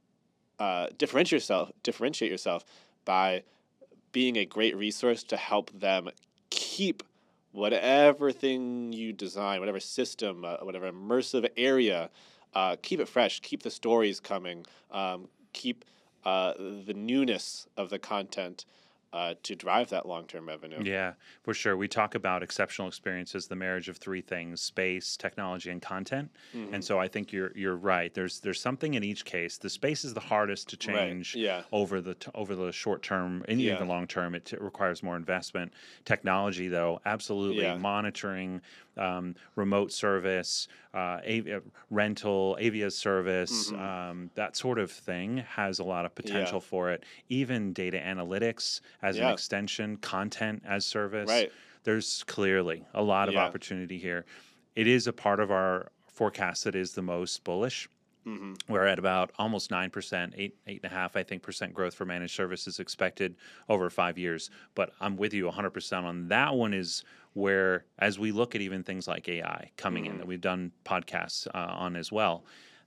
uh, 0.59 0.87
differentiate 0.97 1.41
yourself 1.41 1.71
differentiate 1.83 2.31
yourself 2.31 2.65
by 3.05 3.43
being 4.11 4.37
a 4.37 4.45
great 4.45 4.75
resource 4.75 5.23
to 5.23 5.37
help 5.37 5.71
them 5.71 6.09
keep 6.49 7.03
whatever 7.51 8.31
thing 8.31 8.93
you 8.93 9.13
design, 9.13 9.59
whatever 9.59 9.79
system, 9.79 10.45
uh, 10.45 10.57
whatever 10.61 10.91
immersive 10.91 11.47
area, 11.57 12.09
uh, 12.53 12.75
keep 12.81 12.99
it 12.99 13.07
fresh, 13.07 13.39
keep 13.41 13.63
the 13.63 13.71
stories 13.71 14.19
coming, 14.19 14.65
um, 14.91 15.29
keep 15.53 15.85
uh, 16.25 16.53
the 16.57 16.93
newness 16.95 17.67
of 17.77 17.89
the 17.89 17.99
content 17.99 18.65
uh, 19.13 19.33
to 19.41 19.55
drive 19.55 19.89
that 19.89 20.05
long 20.05 20.27
term 20.27 20.45
revenue. 20.47 20.83
Yeah, 20.83 21.13
for 21.41 21.53
sure. 21.53 21.77
We 21.77 21.87
talk 21.87 22.13
about 22.13 22.43
exceptional 22.43 22.89
experiences, 22.89 23.47
the 23.47 23.55
marriage 23.55 23.87
of 23.87 23.97
three 23.97 24.19
things: 24.19 24.61
space, 24.61 25.15
technology, 25.15 25.69
and 25.71 25.81
content. 25.81 26.29
Mhm. 26.53 26.73
And 26.73 26.83
so 26.83 26.99
I 26.99 27.07
think 27.07 27.31
you're 27.31 27.53
you're 27.55 27.77
right. 27.77 28.13
There's 28.13 28.41
there's 28.41 28.59
something 28.59 28.95
in 28.95 29.03
each 29.05 29.23
case. 29.23 29.57
The 29.57 29.69
space 29.69 30.03
is 30.03 30.13
the 30.13 30.19
hardest 30.19 30.67
to 30.69 30.91
Right. 30.91 30.97
change 30.97 31.35
Yeah. 31.35 31.63
over 31.71 32.01
the 32.01 32.15
t- 32.15 32.29
over 32.35 32.53
the 32.53 32.71
short 32.73 33.01
term 33.01 33.45
and 33.47 33.61
Yeah. 33.61 33.75
even 33.75 33.87
long 33.87 34.07
term. 34.07 34.35
It, 34.35 34.43
t- 34.45 34.57
requires 34.59 35.01
more 35.01 35.15
investment. 35.15 35.73
Technology, 36.03 36.67
though, 36.67 36.99
absolutely 37.05 37.63
Yeah. 37.63 37.77
monitoring, 37.77 38.61
um, 38.97 39.35
remote 39.55 39.91
service, 39.91 40.67
uh, 40.93 41.19
av- 41.27 41.63
rental, 41.89 42.57
Avia 42.59 42.89
service, 42.91 43.71
Mhm. 43.71 43.79
um, 43.79 44.31
that 44.35 44.55
sort 44.55 44.79
of 44.79 44.91
thing 44.91 45.37
has 45.37 45.79
a 45.79 45.83
lot 45.83 46.05
of 46.05 46.15
potential 46.15 46.59
Yeah. 46.61 46.67
for 46.69 46.91
it. 46.91 47.03
Even 47.29 47.73
data 47.73 47.97
analytics 47.99 48.81
as 49.01 49.17
an 49.17 49.27
extension, 49.31 49.97
content 49.97 50.63
as 50.65 50.85
service. 50.85 51.29
Right. 51.29 51.51
There's 51.83 52.23
clearly 52.23 52.85
a 52.93 53.01
lot 53.03 53.27
of 53.29 53.33
Yeah. 53.35 53.45
opportunity 53.45 53.97
here. 53.97 54.25
It 54.75 54.87
is 54.87 55.07
a 55.07 55.13
part 55.13 55.39
of 55.39 55.51
our 55.51 55.91
forecast 56.07 56.63
that 56.65 56.75
is 56.75 56.93
the 56.93 57.01
most 57.01 57.43
bullish. 57.43 57.87
hmm 58.25 58.55
We're 58.67 58.85
at 58.85 58.99
about 58.99 59.31
almost 59.39 59.71
nine 59.71 59.89
percent, 59.89 60.33
eight 60.35 60.57
eight 60.67 60.81
and 60.83 60.91
a 60.91 60.93
half, 60.93 61.15
I 61.15 61.23
think, 61.23 61.43
percent 61.43 61.73
growth 61.73 61.93
for 61.95 62.03
managed 62.03 62.35
services 62.35 62.77
expected 62.77 63.37
over 63.69 63.89
five 63.89 64.17
years. 64.17 64.49
But 64.75 64.91
I'm 64.99 65.15
with 65.15 65.33
you 65.33 65.47
100 65.47 65.69
percent 65.69 66.05
on 66.05 66.27
that 66.27 66.53
one. 66.55 66.73
Is 66.73 67.05
where 67.37 67.85
as 67.99 68.17
we 68.17 68.31
look 68.31 68.55
at 68.55 68.61
even 68.61 68.83
things 68.83 69.07
like 69.07 69.29
AI 69.29 69.69
coming 69.77 70.05
in 70.07 70.13
Mhm. 70.13 70.17
that 70.17 70.27
we've 70.27 70.41
done 70.41 70.71
podcasts 70.83 71.45
uh, 71.53 71.57
on 71.85 71.95
as 71.95 72.11
well. 72.11 72.43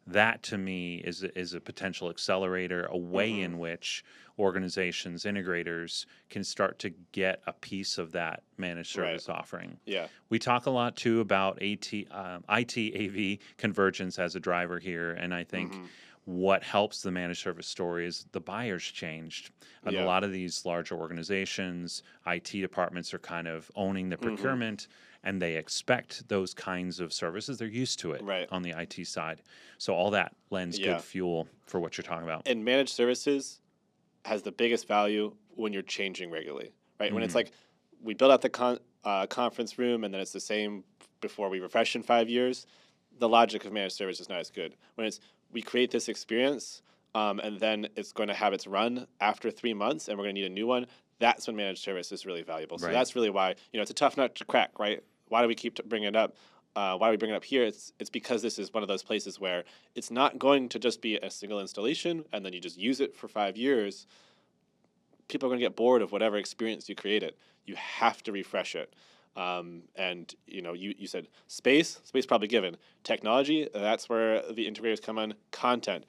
That 0.09 0.43
to 0.45 0.59
me 0.59 0.97
is 0.97 1.23
a- 1.23 1.39
is 1.39 1.55
a 1.55 1.61
potential 1.61 2.11
accelerator, 2.11 2.85
a 2.87 2.97
way 2.97 3.31
Mhm. 3.31 3.45
in 3.45 3.59
which 3.59 4.03
organizations, 4.39 5.25
integrators 5.25 6.05
can 6.31 6.43
start 6.43 6.79
to 6.81 6.91
get 7.13 7.43
a 7.47 7.53
piece 7.53 7.97
of 7.99 8.11
that 8.13 8.43
managed 8.57 8.97
Right. 8.99 9.11
service 9.21 9.29
offering. 9.29 9.79
Yeah. 9.85 10.09
We 10.31 10.39
talk 10.41 10.67
a 10.67 10.71
lot 10.71 10.97
too 10.97 11.21
about 11.21 11.63
AT, 11.63 12.07
um, 12.11 12.43
IT 12.49 12.93
AV 12.97 13.39
convergence 13.57 14.19
as 14.19 14.35
a 14.35 14.41
driver 14.41 14.79
here, 14.81 15.13
and 15.13 15.33
I 15.33 15.45
think 15.45 15.75
Mhm. 15.75 15.87
What 16.31 16.63
helps 16.63 17.03
the 17.03 17.11
managed 17.11 17.43
service 17.43 17.67
story 17.67 18.07
is 18.07 18.25
the 18.33 18.41
buyers 18.41 18.85
changed. 18.85 19.51
And 19.85 19.95
Yeah. 19.95 20.05
a 20.05 20.07
lot 20.07 20.23
of 20.23 20.31
these 20.31 20.65
larger 20.65 20.95
organizations, 20.95 22.03
IT 22.27 22.61
departments 22.61 23.13
are 23.13 23.19
kind 23.19 23.49
of 23.49 23.71
owning 23.75 24.11
the 24.11 24.17
Mhm. 24.17 24.23
procurement, 24.23 24.87
and 25.25 25.43
they 25.43 25.57
expect 25.57 26.29
those 26.29 26.55
kinds 26.55 27.01
of 27.01 27.13
services. 27.13 27.59
They're 27.59 27.67
used 27.69 27.99
to 28.01 28.13
it 28.13 28.23
Right. 28.23 28.49
on 28.53 28.63
the 28.63 28.73
IT 28.73 29.05
side, 29.05 29.43
so 29.79 29.93
all 29.95 30.11
that 30.13 30.37
lends 30.51 30.79
Yeah. 30.79 30.95
good 30.95 31.03
fuel 31.03 31.49
for 31.67 31.81
what 31.81 31.97
you're 31.99 32.05
talking 32.05 32.25
about. 32.25 32.47
and 32.47 32.65
managed 32.65 32.91
services 32.91 33.61
has 34.25 34.43
the 34.43 34.53
biggest 34.53 34.87
value 34.87 35.35
when 35.57 35.73
you're 35.73 35.83
changing 35.83 36.31
regularly, 36.31 36.73
right? 37.01 37.13
When 37.13 37.23
it's 37.23 37.33
Mhm. 37.33 37.37
like 37.37 37.53
we 38.01 38.15
build 38.15 38.31
out 38.31 38.43
the 38.43 38.51
con- 38.51 38.79
uh, 39.03 39.27
conference 39.27 39.79
room 39.79 40.05
and 40.05 40.13
then 40.15 40.21
it's 40.21 40.33
the 40.33 40.41
same 40.41 40.85
before 41.21 41.49
we 41.49 41.59
refresh 41.59 41.97
in 41.97 42.03
five 42.03 42.29
years, 42.29 42.67
the 43.19 43.29
logic 43.29 43.65
of 43.65 43.73
managed 43.73 43.97
service 43.97 44.21
is 44.21 44.29
not 44.29 44.39
as 44.39 44.51
good. 44.51 44.77
When 44.95 45.07
it's 45.07 45.21
we 45.53 45.63
create 45.63 45.91
this 45.91 46.09
experience 46.09 46.83
um, 47.15 47.41
and 47.41 47.59
then 47.59 47.89
it's 47.97 48.13
going 48.13 48.29
to 48.29 48.35
have 48.35 48.53
its 48.53 48.67
run 48.67 49.07
after 49.21 49.51
three 49.51 49.75
months 49.75 50.09
and 50.09 50.17
we're 50.17 50.25
going 50.25 50.35
to 50.37 50.41
need 50.41 50.51
a 50.51 50.55
new 50.55 50.67
one, 50.67 50.87
that's 51.19 51.47
when 51.47 51.57
managed 51.57 51.83
service 51.83 52.13
is 52.13 52.25
really 52.25 52.43
valuable. 52.43 52.79
So 52.79 52.87
Right. 52.87 52.93
that's 52.93 53.15
really 53.15 53.31
why 53.31 53.51
you 53.73 53.79
know 53.79 53.83
it's 53.83 53.91
a 53.91 53.95
tough 53.95 54.17
nut 54.17 54.35
to 54.37 54.45
crack, 54.45 54.79
right? 54.79 55.03
Why 55.29 55.43
do 55.43 55.49
we 55.49 55.55
keep 55.55 55.83
bringing 55.89 56.09
it 56.09 56.17
up? 56.17 56.37
Uh, 56.77 56.97
why 56.97 57.09
do 57.09 57.11
we 57.11 57.17
bring 57.17 57.33
it 57.33 57.35
up 57.35 57.45
here? 57.45 57.65
It's 57.65 57.93
it's 57.99 58.11
because 58.11 58.43
this 58.43 58.59
is 58.59 58.73
one 58.73 58.83
of 58.83 58.89
those 58.89 59.03
places 59.03 59.41
where 59.41 59.65
it's 59.95 60.11
not 60.11 60.39
going 60.39 60.69
to 60.71 60.79
just 60.79 61.03
be 61.03 61.17
a 61.17 61.31
single 61.31 61.61
installation 61.61 62.25
and 62.33 62.45
then 62.45 62.53
you 62.53 62.61
just 62.61 62.79
use 62.79 63.01
it 63.01 63.15
for 63.17 63.29
five 63.29 63.57
years. 63.57 64.07
People 65.29 65.49
are 65.49 65.51
going 65.51 65.61
to 65.61 65.65
get 65.65 65.77
bored 65.77 66.03
of 66.03 66.13
whatever 66.13 66.37
experience 66.37 66.89
you 66.89 66.95
created. 66.95 67.35
You 67.65 67.75
have 67.77 68.23
to 68.25 68.33
refresh 68.33 68.75
it. 68.75 68.95
Um, 69.37 69.83
and 69.95 70.35
you 70.47 70.61
know, 70.63 70.73
you, 70.73 70.95
you 70.99 71.07
said 71.07 71.29
space, 71.47 72.01
space 72.05 72.27
probably 72.27 72.49
given. 72.49 72.77
Technology, 73.05 73.69
that's 73.73 74.09
where 74.09 74.43
the 74.53 74.67
integrators 74.71 75.01
come 75.01 75.19
in. 75.19 75.35
Content, 75.53 76.05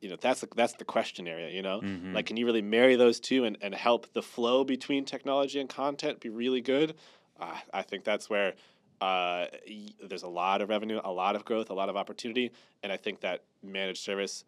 you 0.00 0.08
know, 0.10 0.16
that's 0.20 0.40
the, 0.40 0.48
that's 0.56 0.72
the 0.74 0.84
question 0.84 1.26
area. 1.28 1.50
You 1.50 1.62
know, 1.62 1.80
Mhm. 1.80 2.12
like 2.14 2.26
can 2.26 2.36
you 2.36 2.46
really 2.46 2.62
marry 2.62 2.96
those 2.96 3.20
two 3.20 3.44
and, 3.44 3.56
and 3.62 3.74
help 3.74 4.12
the 4.12 4.22
flow 4.22 4.64
between 4.64 5.04
technology 5.04 5.60
and 5.60 5.68
content 5.68 6.20
be 6.20 6.28
really 6.28 6.60
good? 6.60 6.94
Uh, 7.38 7.56
I 7.72 7.82
think 7.82 8.04
that's 8.04 8.28
where 8.28 8.54
Uh, 9.00 9.48
y- 9.68 9.88
there's 10.08 10.22
a 10.22 10.28
lot 10.28 10.62
of 10.62 10.68
revenue, 10.68 11.00
a 11.04 11.10
lot 11.12 11.34
of 11.36 11.44
growth, 11.44 11.68
a 11.68 11.74
lot 11.74 11.88
of 11.88 11.96
opportunity, 11.96 12.52
and 12.82 12.92
I 12.92 12.96
think 12.96 13.20
that 13.20 13.42
managed 13.62 13.98
service 14.00 14.44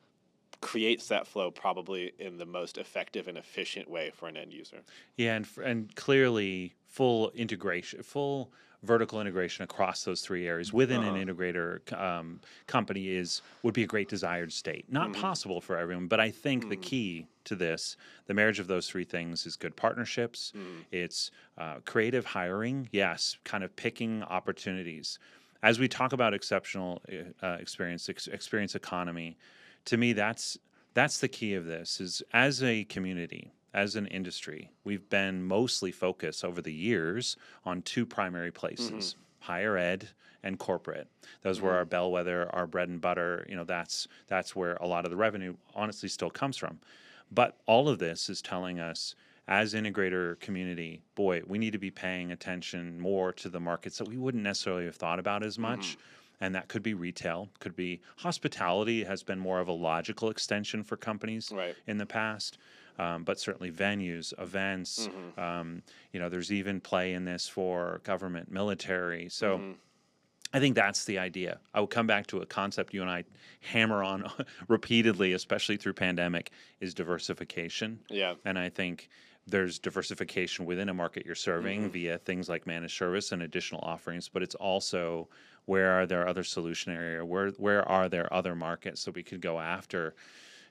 creates 0.61 1.09
that 1.09 1.27
flow 1.27 1.51
probably 1.51 2.13
in 2.19 2.39
the 2.39 2.47
most 2.47 2.79
effective 2.79 3.29
and 3.29 3.39
efficient 3.39 3.89
way 3.91 4.11
for 4.15 4.29
an 4.29 4.37
end 4.37 4.53
user. 4.53 4.79
Yeah, 5.17 5.37
and 5.37 5.47
and 5.63 5.95
clearly 5.97 6.75
full 6.87 7.31
integration, 7.31 8.03
full 8.03 8.51
vertical 8.83 9.21
integration 9.21 9.65
across 9.65 10.05
those 10.05 10.21
three 10.21 10.47
areas 10.47 10.73
within 10.73 11.03
an 11.03 11.15
integrator 11.15 11.81
um, 11.99 12.41
company 12.67 13.09
is 13.09 13.43
would 13.63 13.75
be 13.75 13.83
a 13.83 13.87
great 13.87 14.09
desired 14.09 14.53
state. 14.53 14.85
Not 14.91 15.13
possible 15.13 15.61
for 15.61 15.77
everyone, 15.77 16.07
but 16.07 16.21
I 16.21 16.31
think 16.31 16.69
the 16.69 16.77
key 16.77 17.27
to 17.45 17.57
this, 17.57 17.97
the 18.27 18.35
marriage 18.35 18.59
of 18.59 18.67
those 18.67 18.89
three 18.89 19.05
things, 19.05 19.47
is 19.47 19.57
good 19.57 19.77
partnerships. 19.77 20.53
It's 20.91 21.31
uh, 21.59 21.77
creative 21.85 22.25
hiring. 22.25 22.89
Yes, 22.93 23.37
kind 23.45 23.65
of 23.65 23.75
picking 23.77 24.23
opportunities. 24.23 25.19
As 25.63 25.79
we 25.79 25.89
talk 25.89 26.13
about 26.13 26.35
exceptional 26.35 27.03
uh, 27.11 27.47
uh, 27.47 27.57
experience, 27.61 28.09
ex- 28.09 28.29
experience 28.29 28.75
economy, 28.75 29.37
to 29.87 29.96
me 29.96 30.12
that's 30.12 30.59
that's 30.94 31.18
the 31.18 31.29
key 31.29 31.55
of 31.55 31.66
this. 31.66 32.01
Is 32.01 32.22
as 32.33 32.62
a 32.62 32.85
community, 32.85 33.53
as 33.75 33.96
an 33.96 34.07
industry, 34.07 34.70
we've 34.85 35.09
been 35.09 35.44
mostly 35.44 35.92
focused 35.92 36.44
over 36.44 36.62
the 36.62 36.72
years 36.72 37.37
on 37.64 37.83
two 37.83 38.07
primary 38.07 38.51
places 38.51 39.14
mm-hmm. 39.14 39.53
higher 39.53 39.77
ed 39.77 40.09
and 40.42 40.59
corporate. 40.59 41.09
Those 41.42 41.61
were 41.61 41.70
mm-hmm. 41.70 41.79
our 41.79 41.85
bellwether, 41.85 42.49
our 42.55 42.66
bread 42.66 42.88
and 42.88 43.01
butter. 43.01 43.46
You 43.49 43.57
know, 43.57 43.64
that's 43.64 44.07
that's 44.27 44.55
where 44.55 44.75
a 44.77 44.87
lot 44.87 45.05
of 45.05 45.11
the 45.11 45.16
revenue 45.16 45.57
honestly 45.75 46.09
still 46.09 46.31
comes 46.31 46.57
from. 46.57 46.79
But 47.31 47.57
all 47.66 47.88
of 47.88 47.99
this 47.99 48.29
is 48.29 48.40
telling 48.40 48.79
us 48.79 49.14
as 49.49 49.75
integrator 49.75 50.38
community, 50.40 51.03
boy, 51.14 51.42
we 51.46 51.59
need 51.59 51.72
to 51.72 51.79
be 51.79 51.90
paying 51.90 52.33
attention 52.33 52.99
more 52.99 53.33
to 53.35 53.49
the 53.49 53.61
markets 53.61 53.99
that 53.99 54.09
we 54.09 54.16
wouldn't 54.16 54.42
necessarily 54.42 54.85
have 54.85 54.96
thought 54.96 55.18
about 55.18 55.42
as 55.42 55.59
much. 55.59 55.92
Mm-hmm. 55.92 56.01
And 56.40 56.55
that 56.55 56.68
could 56.68 56.83
be 56.83 56.92
retail, 56.94 57.49
could 57.61 57.75
be 57.77 58.01
hospitality 58.18 59.05
has 59.05 59.22
been 59.22 59.38
more 59.38 59.59
of 59.61 59.68
a 59.68 59.72
logical 59.72 60.29
extension 60.31 60.83
for 60.85 60.96
companies 60.96 61.51
Right. 61.53 61.75
in 61.87 61.96
the 61.99 62.07
past. 62.07 62.59
Um, 62.99 63.25
but 63.25 63.38
certainly 63.38 63.70
venues, 63.70 64.33
events, 64.40 65.07
Mm-hmm. 65.09 65.38
um, 65.40 65.83
you 66.12 66.20
know, 66.20 66.29
there's 66.31 66.51
even 66.51 66.81
play 66.81 67.12
in 67.12 67.25
this 67.27 67.46
for 67.46 68.01
government, 68.05 68.51
military. 68.51 69.29
So 69.29 69.59
Mm-hmm. 69.59 69.72
I 70.55 70.61
think 70.61 70.77
that's 70.77 71.05
the 71.05 71.18
idea. 71.18 71.59
I 71.75 71.81
will 71.81 71.88
come 71.88 72.07
back 72.07 72.29
to 72.29 72.38
a 72.40 72.46
concept 72.46 72.94
you 72.94 73.03
and 73.03 73.11
I 73.11 73.25
hammer 73.61 74.03
on 74.03 74.31
repeatedly, 74.68 75.33
especially 75.33 75.77
through 75.77 75.94
pandemic, 75.94 76.51
is 76.81 76.94
diversification. 76.94 77.99
Yeah. 78.09 78.35
And 78.44 78.59
I 78.59 78.68
think 78.68 79.09
there's 79.49 79.79
diversification 79.79 80.64
within 80.64 80.88
a 80.88 80.94
market 80.94 81.27
you're 81.27 81.35
serving 81.35 81.81
Mm-hmm. 81.83 81.90
via 81.92 82.18
things 82.18 82.49
like 82.49 82.66
managed 82.66 82.96
service 82.96 83.33
and 83.33 83.42
additional 83.42 83.81
offerings, 83.83 84.29
but 84.29 84.42
it's 84.42 84.55
also 84.55 85.29
where 85.66 85.92
are 85.92 86.07
there 86.07 86.26
other 86.26 86.44
solution 86.44 86.92
area? 86.92 87.24
Where 87.24 87.50
where 87.50 87.87
are 87.88 88.09
there 88.09 88.33
other 88.33 88.55
markets 88.55 89.05
that 89.05 89.14
we 89.14 89.22
could 89.22 89.40
go 89.40 89.61
after 89.61 90.14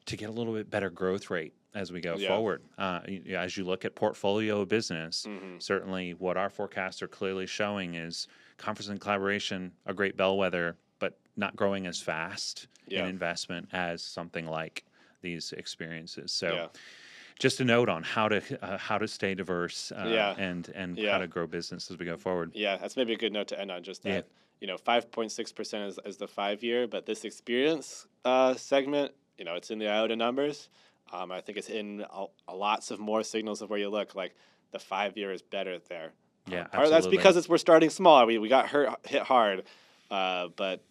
to 0.05 0.15
get 0.17 0.29
a 0.29 0.31
little 0.31 0.53
bit 0.53 0.69
better 0.69 0.89
growth 0.89 1.29
rate 1.29 1.53
as 1.73 1.91
we 1.91 2.01
go 2.01 2.15
Yeah. 2.17 2.29
forward? 2.29 2.61
Uh, 2.77 3.01
as 3.29 3.57
you 3.57 3.65
look 3.65 3.85
at 3.85 3.93
portfolio 3.95 4.61
of 4.61 4.69
business, 4.69 5.25
Mm-hmm. 5.27 5.59
certainly 5.59 6.13
what 6.13 6.37
our 6.37 6.49
forecasts 6.49 7.01
are 7.01 7.07
clearly 7.07 7.45
showing 7.45 7.95
is 7.95 8.27
conference 8.57 8.87
and 8.89 8.99
collaboration, 9.01 9.71
a 9.85 9.93
great 9.93 10.15
bellwether, 10.15 10.77
but 10.99 11.17
not 11.35 11.55
growing 11.55 11.85
as 11.87 12.01
fast 12.01 12.67
Yeah. 12.87 13.01
in 13.03 13.09
investment 13.09 13.67
as 13.73 14.01
something 14.01 14.47
like 14.47 14.83
these 15.21 15.51
experiences. 15.53 16.31
So 16.31 16.53
Yeah. 16.53 16.67
just 17.39 17.59
a 17.59 17.65
note 17.65 17.89
on 17.89 18.03
how 18.03 18.29
to 18.29 18.41
uh, 18.63 18.77
how 18.77 18.97
to 18.97 19.07
stay 19.09 19.35
diverse 19.35 19.91
uh, 19.91 20.35
and 20.37 20.69
and 20.69 20.97
how 20.97 21.17
to 21.17 21.27
grow 21.27 21.45
business 21.47 21.91
as 21.91 21.97
we 21.97 22.05
go 22.05 22.15
forward. 22.15 22.51
Yeah, 22.53 22.77
that's 22.77 22.95
maybe 22.95 23.11
a 23.13 23.17
good 23.17 23.33
note 23.33 23.49
to 23.49 23.59
end 23.59 23.71
on. 23.71 23.83
Just 23.83 24.03
that. 24.03 24.27
You 24.61 24.67
know, 24.67 24.77
five 24.77 25.11
point 25.11 25.31
six 25.31 25.51
percent 25.51 25.89
is 25.89 25.99
is 26.05 26.17
the 26.17 26.27
five 26.27 26.63
year, 26.63 26.87
but 26.87 27.05
this 27.05 27.25
experience 27.25 28.07
uh, 28.23 28.55
segment, 28.55 29.11
you 29.37 29.45
know, 29.45 29.55
it's 29.55 29.71
in 29.71 29.79
the 29.79 29.87
IOTA 29.89 30.15
numbers. 30.15 30.69
Um, 31.13 31.31
I 31.31 31.41
think 31.41 31.57
it's 31.57 31.69
in 31.69 32.03
a, 32.11 32.25
a 32.47 32.55
lots 32.55 32.89
of 32.91 32.99
more 32.99 33.23
signals 33.23 33.61
of 33.61 33.69
where 33.69 33.79
you 33.79 33.89
look. 33.89 34.15
Like 34.15 34.35
the 34.71 34.79
five 34.79 35.17
year 35.17 35.31
is 35.31 35.41
better 35.41 35.77
there. 35.89 36.13
Yeah, 36.47 36.67
Um, 36.73 36.83
of 36.83 36.89
that's 36.89 37.07
because 37.07 37.37
it's 37.37 37.49
we're 37.49 37.57
starting 37.57 37.89
small. 37.89 38.25
We 38.25 38.37
we 38.37 38.49
got 38.49 38.67
hurt 38.67 38.89
hit 39.05 39.23
hard, 39.23 39.63
uh, 40.11 40.49
but 40.55 40.83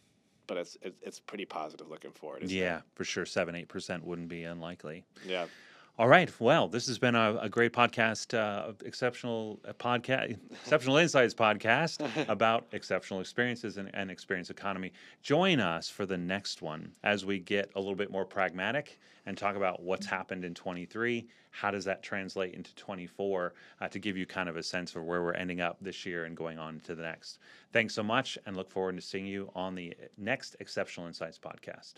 but 0.47 0.57
it's 0.57 0.77
it's 1.03 1.21
pretty 1.21 1.45
positive 1.45 1.89
looking 1.89 2.13
forward. 2.13 2.43
isn't 2.43 2.57
it? 2.57 2.61
Yeah, 2.61 2.81
for 2.95 3.05
sure, 3.05 3.25
seven 3.27 3.55
eight 3.55 3.69
percent 3.69 4.05
wouldn't 4.05 4.29
be 4.29 4.45
unlikely. 4.45 5.05
yeah. 5.27 5.47
All 5.97 6.09
right. 6.09 6.29
Well, 6.41 6.67
this 6.67 6.89
has 6.89 6.99
been 6.99 7.15
a, 7.15 7.39
a 7.43 7.49
great 7.49 7.73
podcast, 7.73 8.37
uh, 8.37 8.73
exceptional 8.85 9.61
uh, 9.65 9.75
podcast, 9.75 10.39
exceptional 10.51 10.97
insights 10.97 11.35
podcast 11.35 12.05
about 12.29 12.67
exceptional 12.73 13.21
experiences 13.21 13.77
and, 13.77 13.93
and 13.95 14.11
experience 14.11 14.51
economy. 14.51 14.93
Join 15.23 15.61
us 15.61 15.89
for 15.89 16.05
the 16.05 16.19
next 16.19 16.63
one 16.63 16.91
as 17.05 17.25
we 17.25 17.39
get 17.39 17.71
a 17.77 17.79
little 17.79 17.95
bit 17.95 18.11
more 18.11 18.25
pragmatic 18.25 18.99
and 19.27 19.39
talk 19.39 19.55
about 19.55 19.85
what's 19.85 20.05
happened 20.05 20.45
in 20.45 20.53
23. 20.53 21.29
How 21.53 21.71
does 21.71 21.85
that 21.85 22.03
translate 22.03 22.55
into 22.55 22.75
24 22.75 23.55
uh, 23.81 23.87
to 23.87 24.01
give 24.01 24.17
you 24.17 24.27
kind 24.27 24.49
of 24.49 24.57
a 24.57 24.65
sense 24.65 24.97
of 24.97 25.05
where 25.05 25.23
we're 25.23 25.35
ending 25.35 25.61
up 25.61 25.77
this 25.81 26.05
year 26.05 26.25
and 26.25 26.37
going 26.37 26.59
on 26.59 26.81
to 26.87 26.97
the 26.97 27.03
next. 27.03 27.39
Thanks 27.73 27.95
so 27.95 28.03
much 28.03 28.37
and 28.47 28.57
look 28.57 28.69
forward 28.69 28.97
to 28.97 29.01
seeing 29.01 29.27
you 29.27 29.49
on 29.55 29.77
the 29.77 29.95
next 30.19 30.57
Xceptional 30.59 31.07
Insights 31.07 31.39
podcast. 31.39 31.95